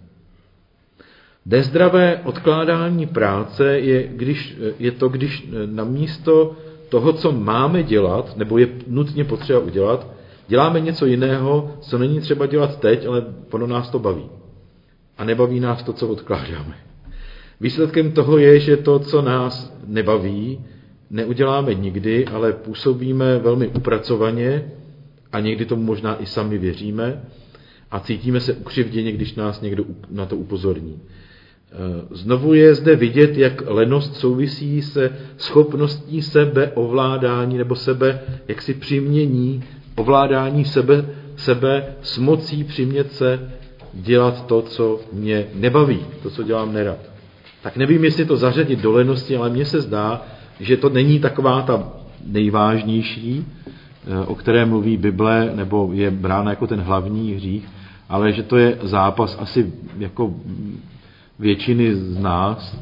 Nezdravé 1.46 2.22
odkládání 2.24 3.08
práce 3.08 3.80
je, 3.80 4.08
když, 4.08 4.58
je 4.80 4.92
to, 4.92 5.10
když 5.10 5.50
na 5.66 5.84
místo 5.84 6.56
toho, 6.90 7.14
co 7.14 7.32
máme 7.32 7.84
dělat, 7.84 8.38
nebo 8.38 8.58
je 8.58 8.68
nutně 8.88 9.24
potřeba 9.24 9.60
udělat, 9.60 10.08
děláme 10.48 10.80
něco 10.80 11.06
jiného, 11.06 11.72
co 11.82 11.98
není 11.98 12.20
třeba 12.20 12.46
dělat 12.46 12.80
teď, 12.80 13.06
ale 13.08 13.26
ono 13.52 13.68
nás 13.68 13.90
to 13.90 14.00
baví. 14.00 14.30
A 15.18 15.24
nebaví 15.24 15.60
nás 15.60 15.84
to, 15.84 15.94
co 15.94 16.08
odkládáme. 16.08 16.76
Výsledkem 17.62 18.12
toho 18.12 18.38
je, 18.38 18.60
že 18.60 18.78
to, 18.78 19.00
co 19.00 19.22
nás 19.22 19.78
nebaví, 19.86 20.66
neuděláme 21.10 21.74
nikdy, 21.74 22.26
ale 22.26 22.54
působíme 22.54 23.40
velmi 23.40 23.68
upracovaně 23.68 24.72
a 25.32 25.40
někdy 25.40 25.66
tomu 25.66 25.84
možná 25.84 26.22
i 26.22 26.26
sami 26.26 26.58
věříme 26.58 27.22
a 27.92 28.00
cítíme 28.00 28.40
se 28.40 28.54
ukřivděně, 28.54 29.12
když 29.12 29.36
nás 29.36 29.62
někdo 29.62 29.86
na 30.12 30.26
to 30.26 30.36
upozorní. 30.38 31.00
Eh, 31.72 32.06
znovu 32.12 32.54
je 32.54 32.76
zde 32.76 32.96
vidět, 32.96 33.38
jak 33.38 33.62
lenost 33.66 34.16
souvisí 34.16 34.82
se 34.82 35.12
schopností 35.38 36.22
sebe 36.22 36.72
ovládání 36.76 37.58
nebo 37.58 37.76
sebe 37.76 38.20
jaksi 38.48 38.74
přimění, 38.74 39.64
ovládání 39.96 40.66
sebe, 40.66 41.06
sebe 41.36 41.86
s 42.02 42.18
mocí 42.18 42.64
přimět 42.64 43.14
se 43.14 43.52
dělat 43.94 44.46
to, 44.46 44.62
co 44.62 45.00
mě 45.14 45.48
nebaví, 45.54 46.00
to, 46.24 46.30
co 46.30 46.44
dělám 46.44 46.74
nerad. 46.74 46.98
Tak 47.62 47.78
nevím, 47.78 48.04
jestli 48.04 48.26
to 48.26 48.38
zařadit 48.38 48.80
do 48.80 48.92
lenosti, 48.92 49.38
ale 49.38 49.50
mně 49.50 49.66
se 49.66 49.82
zdá, 49.82 50.26
že 50.60 50.78
to 50.78 50.90
není 50.90 51.20
taková 51.20 51.62
ta 51.62 51.94
nejvážnější, 52.26 53.46
eh, 54.08 54.26
o 54.26 54.36
které 54.36 54.66
mluví 54.66 54.98
Bible, 54.98 55.52
nebo 55.56 55.90
je 55.94 56.12
brána 56.12 56.50
jako 56.50 56.68
ten 56.68 56.80
hlavní 56.80 57.34
hřích, 57.34 57.68
ale 58.10 58.32
že 58.32 58.44
to 58.44 58.58
je 58.58 58.78
zápas 58.82 59.38
asi 59.40 59.74
jako 59.98 60.34
většiny 61.40 61.96
z 61.96 62.20
nás, 62.20 62.78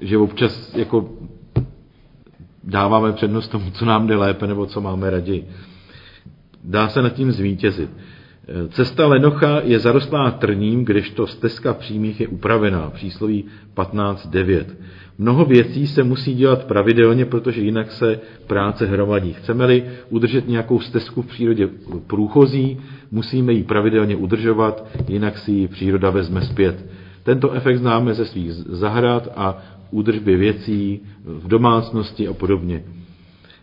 že 0.00 0.18
občas 0.18 0.74
jako 0.74 1.10
dáváme 2.64 3.12
přednost 3.12 3.48
tomu, 3.48 3.70
co 3.70 3.84
nám 3.84 4.06
jde 4.06 4.16
lépe 4.16 4.46
nebo 4.46 4.66
co 4.66 4.80
máme 4.80 5.10
raději. 5.10 5.48
Dá 6.64 6.88
se 6.88 7.02
nad 7.02 7.12
tím 7.12 7.32
zvítězit. 7.32 7.90
Cesta 8.68 9.06
Lenocha 9.06 9.60
je 9.64 9.78
zarostlá 9.78 10.30
trním, 10.30 10.84
kdežto 10.84 11.26
stezka 11.26 11.74
přímých 11.74 12.20
je 12.20 12.28
upravená, 12.28 12.90
přísloví 12.90 13.44
15.9. 13.76 14.64
Mnoho 15.18 15.44
věcí 15.44 15.86
se 15.86 16.02
musí 16.02 16.34
dělat 16.34 16.64
pravidelně, 16.64 17.24
protože 17.24 17.60
jinak 17.60 17.92
se 17.92 18.20
práce 18.46 18.86
hromadí. 18.86 19.32
Chceme-li 19.32 19.84
udržet 20.10 20.48
nějakou 20.48 20.80
stezku 20.80 21.22
v 21.22 21.26
přírodě 21.26 21.68
průchozí, 22.06 22.80
musíme 23.10 23.52
ji 23.52 23.62
pravidelně 23.62 24.16
udržovat, 24.16 24.86
jinak 25.08 25.38
si 25.38 25.52
ji 25.52 25.68
příroda 25.68 26.10
vezme 26.10 26.42
zpět. 26.42 26.86
Tento 27.22 27.52
efekt 27.52 27.78
známe 27.78 28.14
ze 28.14 28.24
svých 28.24 28.52
zahrad 28.52 29.28
a 29.36 29.62
údržby 29.90 30.36
věcí 30.36 31.00
v 31.24 31.48
domácnosti 31.48 32.28
a 32.28 32.32
podobně. 32.32 32.84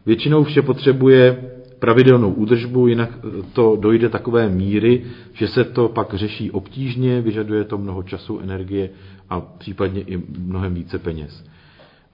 Většinou 0.05 0.43
vše 0.43 0.61
potřebuje 0.61 1.50
pravidelnou 1.81 2.31
údržbu, 2.31 2.87
jinak 2.87 3.09
to 3.53 3.75
dojde 3.79 4.09
takové 4.09 4.49
míry, 4.49 5.03
že 5.33 5.47
se 5.47 5.63
to 5.63 5.89
pak 5.89 6.13
řeší 6.13 6.51
obtížně, 6.51 7.21
vyžaduje 7.21 7.63
to 7.63 7.77
mnoho 7.77 8.03
času, 8.03 8.39
energie 8.39 8.89
a 9.29 9.41
případně 9.41 10.01
i 10.01 10.21
mnohem 10.39 10.73
více 10.73 10.99
peněz. 10.99 11.45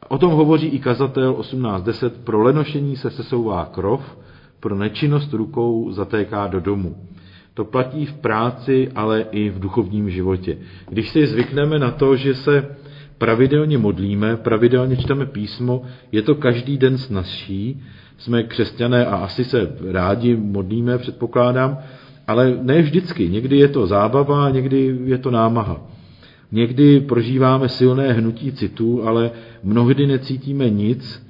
O 0.07 0.17
tom 0.17 0.31
hovoří 0.31 0.67
i 0.67 0.79
kazatel 0.79 1.33
18.10. 1.33 2.09
Pro 2.23 2.43
lenošení 2.43 2.95
se 2.95 3.11
sesouvá 3.11 3.65
krov, 3.65 4.17
pro 4.59 4.75
nečinnost 4.75 5.33
rukou 5.33 5.91
zatéká 5.91 6.47
do 6.47 6.59
domu. 6.59 6.95
To 7.53 7.65
platí 7.65 8.05
v 8.05 8.13
práci, 8.13 8.91
ale 8.95 9.25
i 9.31 9.49
v 9.49 9.59
duchovním 9.59 10.09
životě. 10.09 10.57
Když 10.89 11.09
si 11.09 11.27
zvykneme 11.27 11.79
na 11.79 11.91
to, 11.91 12.15
že 12.15 12.35
se 12.35 12.75
pravidelně 13.17 13.77
modlíme, 13.77 14.37
pravidelně 14.37 14.97
čteme 14.97 15.25
písmo, 15.25 15.81
je 16.11 16.21
to 16.21 16.35
každý 16.35 16.77
den 16.77 16.97
snažší, 16.97 17.81
jsme 18.17 18.43
křesťané 18.43 19.05
a 19.05 19.15
asi 19.15 19.43
se 19.43 19.71
rádi 19.91 20.35
modlíme, 20.35 20.97
předpokládám, 20.97 21.77
ale 22.27 22.57
ne 22.61 22.81
vždycky. 22.81 23.29
Někdy 23.29 23.57
je 23.57 23.67
to 23.67 23.87
zábava, 23.87 24.49
někdy 24.49 24.97
je 25.03 25.17
to 25.17 25.31
námaha. 25.31 25.81
Někdy 26.51 26.99
prožíváme 26.99 27.69
silné 27.69 28.13
hnutí 28.13 28.51
citů, 28.51 29.07
ale 29.07 29.31
mnohdy 29.63 30.07
necítíme 30.07 30.69
nic, 30.69 31.27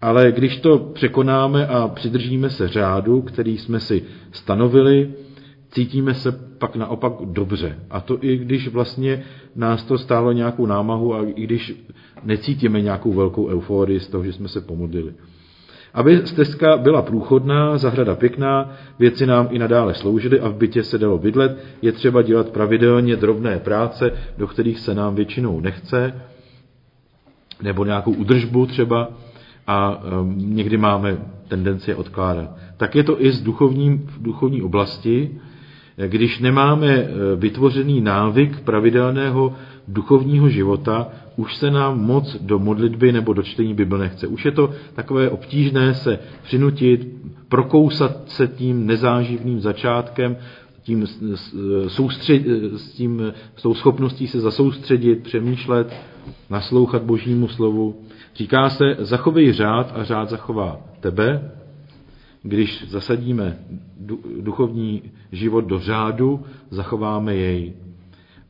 ale 0.00 0.32
když 0.32 0.56
to 0.56 0.78
překonáme 0.78 1.66
a 1.66 1.88
přidržíme 1.88 2.50
se 2.50 2.68
řádu, 2.68 3.22
který 3.22 3.58
jsme 3.58 3.80
si 3.80 4.02
stanovili, 4.32 5.10
cítíme 5.70 6.14
se 6.14 6.32
pak 6.32 6.76
naopak 6.76 7.12
dobře. 7.24 7.78
A 7.90 8.00
to 8.00 8.24
i 8.24 8.36
když 8.36 8.68
vlastně 8.68 9.22
nás 9.56 9.84
to 9.84 9.98
stálo 9.98 10.32
nějakou 10.32 10.66
námahu 10.66 11.14
a 11.14 11.22
i 11.24 11.42
když 11.42 11.74
necítíme 12.24 12.80
nějakou 12.80 13.12
velkou 13.12 13.48
euforii 13.48 14.00
z 14.00 14.08
toho, 14.08 14.24
že 14.24 14.32
jsme 14.32 14.48
se 14.48 14.60
pomodlili. 14.60 15.12
Aby 15.94 16.20
stezka 16.24 16.76
byla 16.76 17.02
průchodná, 17.02 17.78
zahrada 17.78 18.14
pěkná, 18.14 18.70
věci 18.98 19.26
nám 19.26 19.48
i 19.50 19.58
nadále 19.58 19.94
sloužily 19.94 20.40
a 20.40 20.48
v 20.48 20.54
bytě 20.54 20.82
se 20.82 20.98
dalo 20.98 21.18
bydlet, 21.18 21.64
je 21.82 21.92
třeba 21.92 22.22
dělat 22.22 22.50
pravidelně 22.50 23.16
drobné 23.16 23.58
práce, 23.58 24.12
do 24.38 24.46
kterých 24.46 24.78
se 24.78 24.94
nám 24.94 25.14
většinou 25.14 25.60
nechce, 25.60 26.20
nebo 27.62 27.84
nějakou 27.84 28.12
udržbu 28.12 28.66
třeba 28.66 29.08
a 29.66 30.02
um, 30.20 30.34
někdy 30.38 30.76
máme 30.76 31.18
tendenci 31.48 31.94
odkládat. 31.94 32.56
Tak 32.76 32.94
je 32.94 33.04
to 33.04 33.24
i 33.24 33.32
z 33.32 33.42
duchovní, 33.42 33.90
v 34.06 34.22
duchovní 34.22 34.62
oblasti, 34.62 35.40
když 36.06 36.38
nemáme 36.38 36.88
e, 36.88 37.06
vytvořený 37.36 38.00
návyk 38.00 38.60
pravidelného 38.60 39.54
duchovního 39.88 40.48
života, 40.48 41.08
už 41.36 41.56
se 41.56 41.70
nám 41.70 42.00
moc 42.00 42.36
do 42.40 42.58
modlitby 42.58 43.12
nebo 43.12 43.32
do 43.32 43.42
čtení 43.42 43.74
Bible 43.74 43.98
nechce. 43.98 44.26
Už 44.26 44.44
je 44.44 44.50
to 44.50 44.70
takové 44.94 45.30
obtížné 45.30 45.94
se 45.94 46.18
přinutit, 46.42 47.08
prokousat 47.48 48.16
se 48.26 48.48
tím 48.48 48.86
nezáživným 48.86 49.60
začátkem, 49.60 50.36
tím 50.82 51.06
soustřed, 51.86 52.42
s, 52.76 52.92
tím, 52.92 53.32
s 53.56 53.62
tou 53.62 53.74
schopností 53.74 54.26
se 54.26 54.40
zasoustředit, 54.40 55.22
přemýšlet, 55.22 55.96
naslouchat 56.50 57.02
Božímu 57.02 57.48
slovu. 57.48 58.00
Říká 58.34 58.70
se, 58.70 58.96
zachovej 58.98 59.52
řád 59.52 59.92
a 59.96 60.04
řád 60.04 60.30
zachová 60.30 60.80
tebe. 61.00 61.50
Když 62.42 62.84
zasadíme 62.88 63.58
duchovní 64.40 65.02
život 65.32 65.60
do 65.60 65.78
řádu, 65.78 66.44
zachováme 66.70 67.34
jej. 67.34 67.72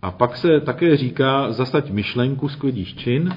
A 0.03 0.11
pak 0.11 0.37
se 0.37 0.61
také 0.61 0.97
říká, 0.97 1.53
zasaď 1.53 1.91
myšlenku, 1.91 2.49
sklidíš 2.49 2.95
čin, 2.95 3.37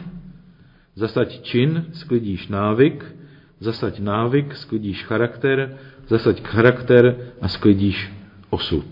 zasaď 0.95 1.41
čin, 1.41 1.85
sklidíš 1.93 2.47
návyk, 2.47 3.15
zasaď 3.59 3.99
návyk, 3.99 4.55
sklidíš 4.55 5.03
charakter, 5.03 5.77
zasaď 6.07 6.41
charakter 6.41 7.17
a 7.41 7.47
sklidíš 7.47 8.13
osud. 8.49 8.85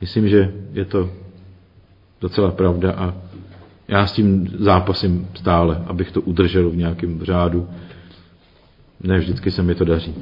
Myslím, 0.00 0.28
že 0.28 0.54
je 0.72 0.84
to 0.84 1.10
docela 2.20 2.50
pravda 2.50 2.92
a 2.92 3.14
já 3.88 4.06
s 4.06 4.12
tím 4.12 4.48
zápasím 4.58 5.28
stále, 5.34 5.84
abych 5.86 6.12
to 6.12 6.20
udržel 6.20 6.70
v 6.70 6.76
nějakém 6.76 7.24
řádu. 7.24 7.68
Ne 9.00 9.18
vždycky 9.18 9.50
se 9.50 9.62
mi 9.62 9.74
to 9.74 9.84
daří. 9.84 10.14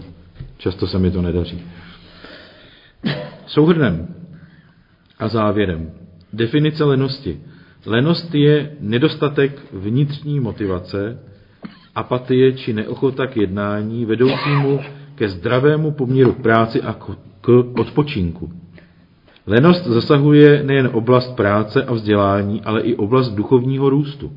Často 0.60 0.86
se 0.86 0.98
mi 0.98 1.10
to 1.10 1.22
nedaří. 1.22 1.62
Souhrnem 3.46 4.14
a 5.18 5.28
závěrem. 5.28 5.90
Definice 6.32 6.84
lenosti. 6.84 7.40
Lenost 7.86 8.34
je 8.34 8.70
nedostatek 8.80 9.60
vnitřní 9.72 10.40
motivace, 10.40 11.18
apatie 11.94 12.52
či 12.52 12.72
neochota 12.72 13.26
k 13.26 13.36
jednání 13.36 14.04
vedoucímu 14.04 14.80
ke 15.14 15.28
zdravému 15.28 15.90
poměru 15.90 16.32
práci 16.32 16.82
a 16.82 16.92
k 17.40 17.48
odpočinku. 17.80 18.52
Lenost 19.46 19.86
zasahuje 19.86 20.62
nejen 20.62 20.90
oblast 20.92 21.36
práce 21.36 21.84
a 21.84 21.92
vzdělání, 21.92 22.62
ale 22.64 22.80
i 22.80 22.94
oblast 22.94 23.28
duchovního 23.28 23.90
růstu. 23.90 24.32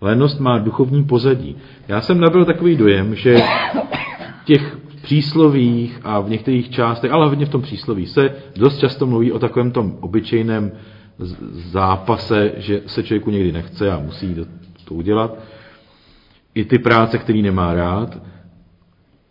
Lenost 0.00 0.40
má 0.40 0.58
duchovní 0.58 1.04
pozadí. 1.04 1.56
Já 1.88 2.00
jsem 2.00 2.20
nabil 2.20 2.44
takový 2.44 2.76
dojem, 2.76 3.14
že 3.14 3.36
těch 4.44 4.81
příslovích 5.02 6.00
a 6.04 6.20
v 6.20 6.30
některých 6.30 6.70
částech, 6.70 7.12
ale 7.12 7.26
hlavně 7.26 7.46
v 7.46 7.48
tom 7.48 7.62
přísloví, 7.62 8.06
se 8.06 8.34
dost 8.56 8.78
často 8.78 9.06
mluví 9.06 9.32
o 9.32 9.38
takovém 9.38 9.70
tom 9.70 9.96
obyčejném 10.00 10.72
zápase, 11.52 12.52
že 12.56 12.82
se 12.86 13.02
člověku 13.02 13.30
někdy 13.30 13.52
nechce 13.52 13.90
a 13.92 13.98
musí 13.98 14.36
to 14.84 14.94
udělat. 14.94 15.38
I 16.54 16.64
ty 16.64 16.78
práce, 16.78 17.18
který 17.18 17.42
nemá 17.42 17.74
rád, 17.74 18.18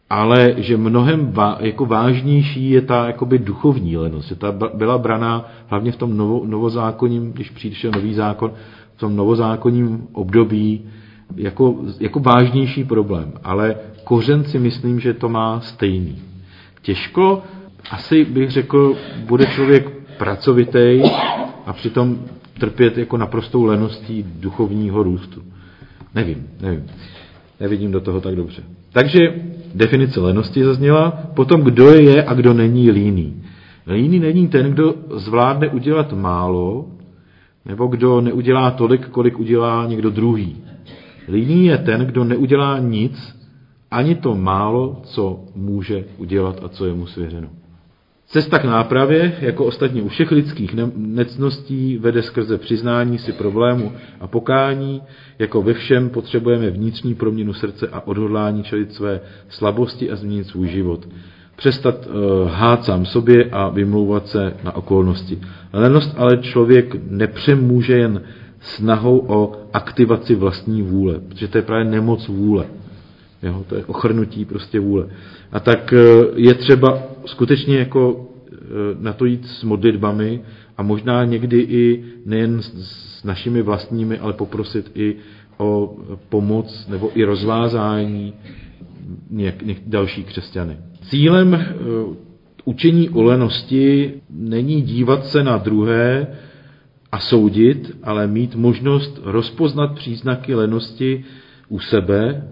ale 0.10 0.54
že 0.58 0.78
mnohem 0.78 1.32
vá, 1.32 1.58
jako 1.60 1.86
vážnější 1.86 2.70
je 2.70 2.82
ta 2.82 3.08
jakoby 3.08 3.40
duchovní 3.40 3.98
lenost, 3.98 4.28
že 4.28 4.36
ta 4.36 4.52
byla 4.52 4.98
braná 4.98 5.46
hlavně 5.68 5.92
v 5.92 5.96
tom 5.96 6.18
novo, 6.18 6.42
novozákonním, 6.46 7.32
když 7.32 7.50
přišel 7.50 7.92
nový 7.96 8.14
zákon, 8.14 8.52
v 8.96 9.00
tom 9.00 9.16
novozákonním 9.16 10.08
období 10.14 10.86
jako, 11.36 11.76
jako 12.00 12.20
vážnější 12.20 12.84
problém. 12.84 13.34
Ale 13.44 13.76
kořen 14.04 14.44
si 14.44 14.60
myslím, 14.60 15.00
že 15.00 15.14
to 15.14 15.30
má 15.30 15.60
stejný. 15.60 16.22
Těžko, 16.82 17.44
asi 17.92 18.26
bych 18.26 18.52
řekl, 18.52 18.96
bude 19.26 19.46
člověk 19.46 19.90
pracovitý 20.18 21.02
a 21.66 21.74
přitom 21.74 22.20
trpět 22.60 22.98
jako 22.98 23.18
naprostou 23.18 23.64
leností 23.64 24.26
duchovního 24.40 25.04
růstu. 25.04 25.42
Nevím, 26.16 26.48
nevím. 26.62 26.86
Nevidím 27.60 27.92
do 27.92 28.02
toho 28.02 28.22
tak 28.22 28.36
dobře. 28.36 28.64
Takže 28.94 29.20
definice 29.76 30.20
lenosti 30.20 30.64
zazněla, 30.64 31.12
potom 31.34 31.62
kdo 31.62 31.90
je 31.90 32.24
a 32.24 32.34
kdo 32.34 32.54
není 32.54 32.92
líný. 32.92 33.44
Líný 33.88 34.20
není 34.20 34.48
ten, 34.48 34.72
kdo 34.72 34.96
zvládne 35.16 35.70
udělat 35.70 36.14
málo, 36.14 36.88
nebo 37.66 37.88
kdo 37.88 38.22
neudělá 38.22 38.72
tolik, 38.72 39.08
kolik 39.08 39.40
udělá 39.40 39.86
někdo 39.86 40.10
druhý. 40.10 40.58
Líný 41.28 41.66
je 41.66 41.78
ten, 41.78 42.06
kdo 42.06 42.24
neudělá 42.24 42.80
nic, 42.80 43.41
ani 43.92 44.16
to 44.16 44.36
málo, 44.36 45.02
co 45.04 45.40
může 45.56 46.04
udělat 46.18 46.60
a 46.64 46.70
co 46.70 46.86
je 46.86 46.94
mu 46.94 47.08
svěřeno. 47.08 47.48
Cesta 48.32 48.60
k 48.60 48.66
nápravě, 48.66 49.38
jako 49.42 49.66
ostatně 49.66 50.02
u 50.02 50.08
všech 50.08 50.32
lidských 50.32 50.76
necností, 50.96 51.98
vede 51.98 52.22
skrze 52.22 52.58
přiznání 52.58 53.18
si 53.18 53.32
problému 53.32 53.92
a 54.20 54.28
pokání. 54.28 55.02
Jako 55.40 55.62
ve 55.62 55.74
všem 55.74 56.10
potřebujeme 56.10 56.70
vnitřní 56.70 57.16
proměnu 57.16 57.54
srdce 57.54 57.88
a 57.88 58.08
odhodlání 58.08 58.64
čelit 58.64 58.94
své 58.94 59.20
slabosti 59.50 60.12
a 60.12 60.16
změnit 60.16 60.48
svůj 60.48 60.68
život. 60.68 61.08
Přestat 61.56 62.08
uh, 62.08 62.50
hát 62.50 62.86
sám 62.86 63.06
sobě 63.06 63.50
a 63.52 63.70
vymlouvat 63.70 64.28
se 64.28 64.54
na 64.64 64.76
okolnosti. 64.76 65.40
Lenost 65.74 66.14
ale 66.18 66.38
člověk 66.38 66.96
nepřemůže 67.10 67.94
jen 67.94 68.22
snahou 68.60 69.26
o 69.28 69.52
aktivaci 69.74 70.36
vlastní 70.36 70.82
vůle, 70.82 71.20
protože 71.20 71.48
to 71.48 71.58
je 71.58 71.62
právě 71.62 71.86
nemoc 71.86 72.28
vůle. 72.28 72.66
Jo, 73.44 73.66
to 73.70 73.76
je 73.76 73.86
ochrnutí 73.86 74.46
prostě 74.46 74.80
vůle. 74.80 75.08
A 75.52 75.60
tak 75.60 75.94
eh, 75.94 76.00
je 76.36 76.54
třeba 76.54 77.04
skutečně 77.26 77.78
jako 77.78 78.30
eh, 78.52 78.56
na 79.00 79.14
to 79.14 79.26
jít 79.26 79.48
s 79.48 79.64
modlitbami 79.64 80.42
a 80.78 80.84
možná 80.84 81.26
někdy 81.26 81.60
i 81.60 82.04
nejen 82.26 82.62
s 82.62 83.24
našimi 83.24 83.62
vlastními, 83.62 84.20
ale 84.20 84.34
poprosit 84.34 84.92
i 84.96 85.16
o 85.58 85.98
pomoc 86.30 86.88
nebo 86.88 87.12
i 87.16 87.24
rozvázání 87.24 88.34
další 89.88 90.24
křesťany. 90.24 90.78
Cílem 91.02 91.54
eh, 91.56 91.66
učení 92.66 93.10
o 93.10 93.24
lenosti 93.24 94.14
není 94.30 94.82
dívat 94.82 95.26
se 95.26 95.44
na 95.44 95.58
druhé 95.58 96.28
a 97.12 97.20
soudit, 97.20 97.98
ale 98.04 98.28
mít 98.28 98.56
možnost 98.56 99.20
rozpoznat 99.24 99.96
příznaky 99.96 100.56
lenosti 100.56 101.24
u 101.70 101.80
sebe 101.80 102.48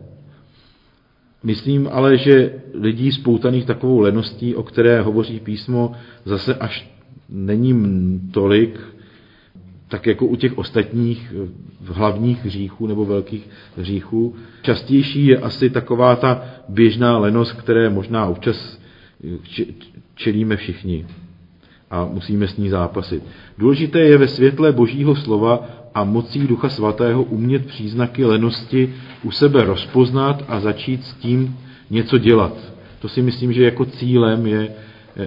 Myslím 1.44 1.90
ale, 1.92 2.18
že 2.18 2.54
lidí 2.74 3.12
spoutaných 3.12 3.66
takovou 3.66 4.00
leností, 4.00 4.56
o 4.56 4.64
které 4.64 5.02
hovoří 5.02 5.40
písmo, 5.40 5.92
zase 6.26 6.56
až 6.56 6.92
není 7.30 7.74
tolik, 8.32 8.80
tak 9.88 10.08
jako 10.08 10.26
u 10.26 10.36
těch 10.36 10.58
ostatních 10.58 11.34
eh, 11.36 11.48
hlavních 11.94 12.46
hříchů 12.46 12.88
nebo 12.88 13.06
velkých 13.06 13.50
hříchů. 13.78 14.36
Častější 14.62 15.26
je 15.26 15.38
asi 15.38 15.70
taková 15.70 16.16
ta 16.16 16.44
běžná 16.70 17.18
lenost, 17.18 17.52
které 17.52 17.90
možná 17.90 18.26
občas 18.26 18.80
eh, 19.60 19.66
čelíme 20.16 20.56
všichni 20.56 21.06
a 21.92 22.06
musíme 22.06 22.48
s 22.48 22.58
ní 22.58 22.70
zápasit. 22.70 23.24
Důležité 23.58 24.00
je 24.00 24.18
ve 24.18 24.28
světle 24.28 24.72
Božího 24.72 25.16
slova 25.16 25.68
a 25.94 26.04
mocí 26.04 26.48
Ducha 26.48 26.70
Svatého 26.70 27.24
umět 27.24 27.66
příznaky 27.66 28.26
lenosti 28.26 28.94
u 29.24 29.32
sebe 29.32 29.64
rozpoznat 29.64 30.44
a 30.48 30.60
začít 30.60 31.06
s 31.06 31.14
tím 31.14 31.58
něco 31.90 32.18
dělat. 32.18 32.54
To 33.00 33.10
si 33.10 33.22
myslím, 33.22 33.54
že 33.54 33.64
jako 33.64 33.86
cílem 33.86 34.48
je, 34.48 34.72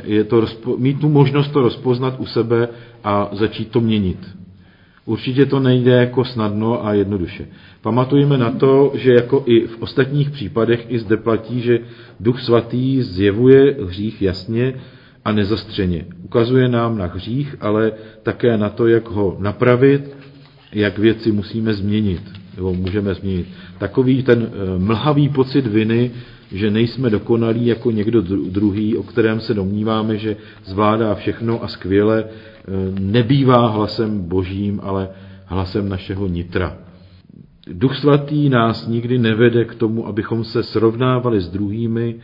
je 0.05 0.25
to, 0.25 0.47
mít 0.79 1.01
tu 1.01 1.09
možnost 1.09 1.49
to 1.49 1.63
rozpoznat 1.63 2.15
u 2.19 2.27
sebe 2.27 2.69
a 3.05 3.29
začít 3.33 3.71
to 3.71 3.81
měnit. 3.81 4.19
Určitě 5.05 5.47
to 5.47 5.61
nejde 5.61 5.93
jako 5.93 6.25
snadno 6.25 6.87
a 6.87 6.95
jednoduše. 6.95 7.47
Pamatujeme 7.81 8.39
na 8.39 8.51
to, 8.51 8.93
že 8.95 9.13
jako 9.13 9.43
i 9.47 9.67
v 9.67 9.83
ostatních 9.83 10.31
případech 10.31 10.87
i 10.89 10.99
zde 10.99 11.17
platí, 11.17 11.61
že 11.61 11.79
Duch 12.21 12.41
Svatý 12.41 13.03
zjevuje 13.03 13.77
hřích 13.87 14.23
jasně 14.23 14.75
a 15.25 15.33
nezastřeně. 15.33 16.07
Ukazuje 16.25 16.69
nám 16.69 16.99
na 16.99 17.07
hřích, 17.07 17.57
ale 17.61 17.93
také 18.23 18.57
na 18.57 18.69
to, 18.69 18.87
jak 18.87 19.09
ho 19.09 19.37
napravit, 19.39 20.17
jak 20.73 20.99
věci 20.99 21.33
musíme 21.33 21.75
změnit, 21.75 22.23
nebo 22.57 22.75
můžeme 22.75 23.15
změnit. 23.15 23.47
Takový 23.79 24.23
ten 24.23 24.51
eh, 24.53 24.79
mlhavý 24.79 25.29
pocit 25.29 25.67
viny, 25.67 26.11
že 26.53 26.71
nejsme 26.71 27.11
dokonalí 27.11 27.67
jako 27.67 27.91
někdo 27.91 28.21
druhý, 28.51 28.97
o 28.97 29.03
kterém 29.03 29.41
se 29.41 29.55
domníváme, 29.55 30.19
že 30.19 30.37
zvládá 30.65 31.15
všechno 31.15 31.65
a 31.65 31.69
skvěle, 31.69 32.25
eh, 32.25 33.01
nebývá 33.01 33.69
hlasem 33.69 34.19
božím, 34.29 34.81
ale 34.83 35.09
hlasem 35.47 35.89
našeho 35.89 36.27
nitra. 36.27 36.77
Duch 37.67 37.97
svatý 37.97 38.49
nás 38.49 38.87
nikdy 38.87 39.19
nevede 39.19 39.65
k 39.65 39.75
tomu, 39.75 40.07
abychom 40.07 40.45
se 40.45 40.63
srovnávali 40.63 41.41
s 41.41 41.49
druhými, 41.49 42.15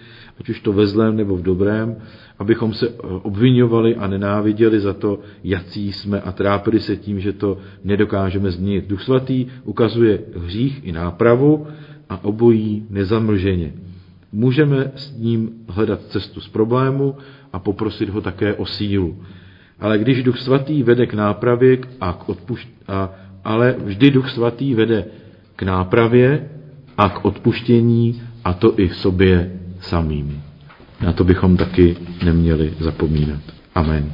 ať 0.41 0.49
už 0.49 0.61
to 0.61 0.73
ve 0.73 0.87
zlém 0.87 1.17
nebo 1.17 1.37
v 1.37 1.43
dobrém, 1.43 1.97
abychom 2.39 2.75
se 2.75 2.89
eh, 2.89 2.93
obvinovali 3.23 3.97
a 3.97 4.07
nenáviděli 4.07 4.81
za 4.81 4.93
to, 4.95 5.21
jací 5.45 5.93
jsme 5.93 6.21
a 6.21 6.33
trápili 6.33 6.81
se 6.81 6.97
tím, 6.97 7.21
že 7.21 7.33
to 7.33 7.59
nedokážeme 7.85 8.51
změnit. 8.51 8.87
Duch 8.89 9.03
svatý 9.03 9.47
ukazuje 9.65 10.21
hřích 10.37 10.81
i 10.85 10.93
nápravu 10.93 11.67
a 12.09 12.25
obojí 12.25 12.87
nezamlženě. 12.91 13.73
Můžeme 14.33 14.93
s 14.97 15.17
ním 15.19 15.51
hledat 15.69 16.01
cestu 16.03 16.41
z 16.41 16.49
problému 16.49 17.15
a 17.53 17.59
poprosit 17.59 18.09
ho 18.09 18.21
také 18.21 18.55
o 18.55 18.67
sílu. 18.67 19.23
Ale 19.81 19.99
když 19.99 20.23
Duch 20.23 20.39
Svatý 20.39 20.83
vede 20.83 21.07
k 21.07 21.15
nápravě 21.15 21.79
a 22.01 22.13
k 22.13 22.29
odpušť... 22.29 22.69
a, 22.89 23.11
ale 23.45 23.75
vždy 23.85 24.11
Duch 24.11 24.31
Svatý 24.31 24.75
vede 24.75 25.05
k 25.59 25.63
nápravě 25.63 26.49
a 26.99 27.09
k 27.09 27.25
odpuštění 27.25 28.23
a 28.45 28.53
to 28.53 28.79
i 28.81 28.89
v 28.89 28.97
sobě 28.97 29.53
samým. 29.81 30.43
Na 31.01 31.13
to 31.13 31.25
bychom 31.25 31.57
taky 31.57 31.97
neměli 32.25 32.75
zapomínat. 32.79 33.41
Amen. 33.75 34.13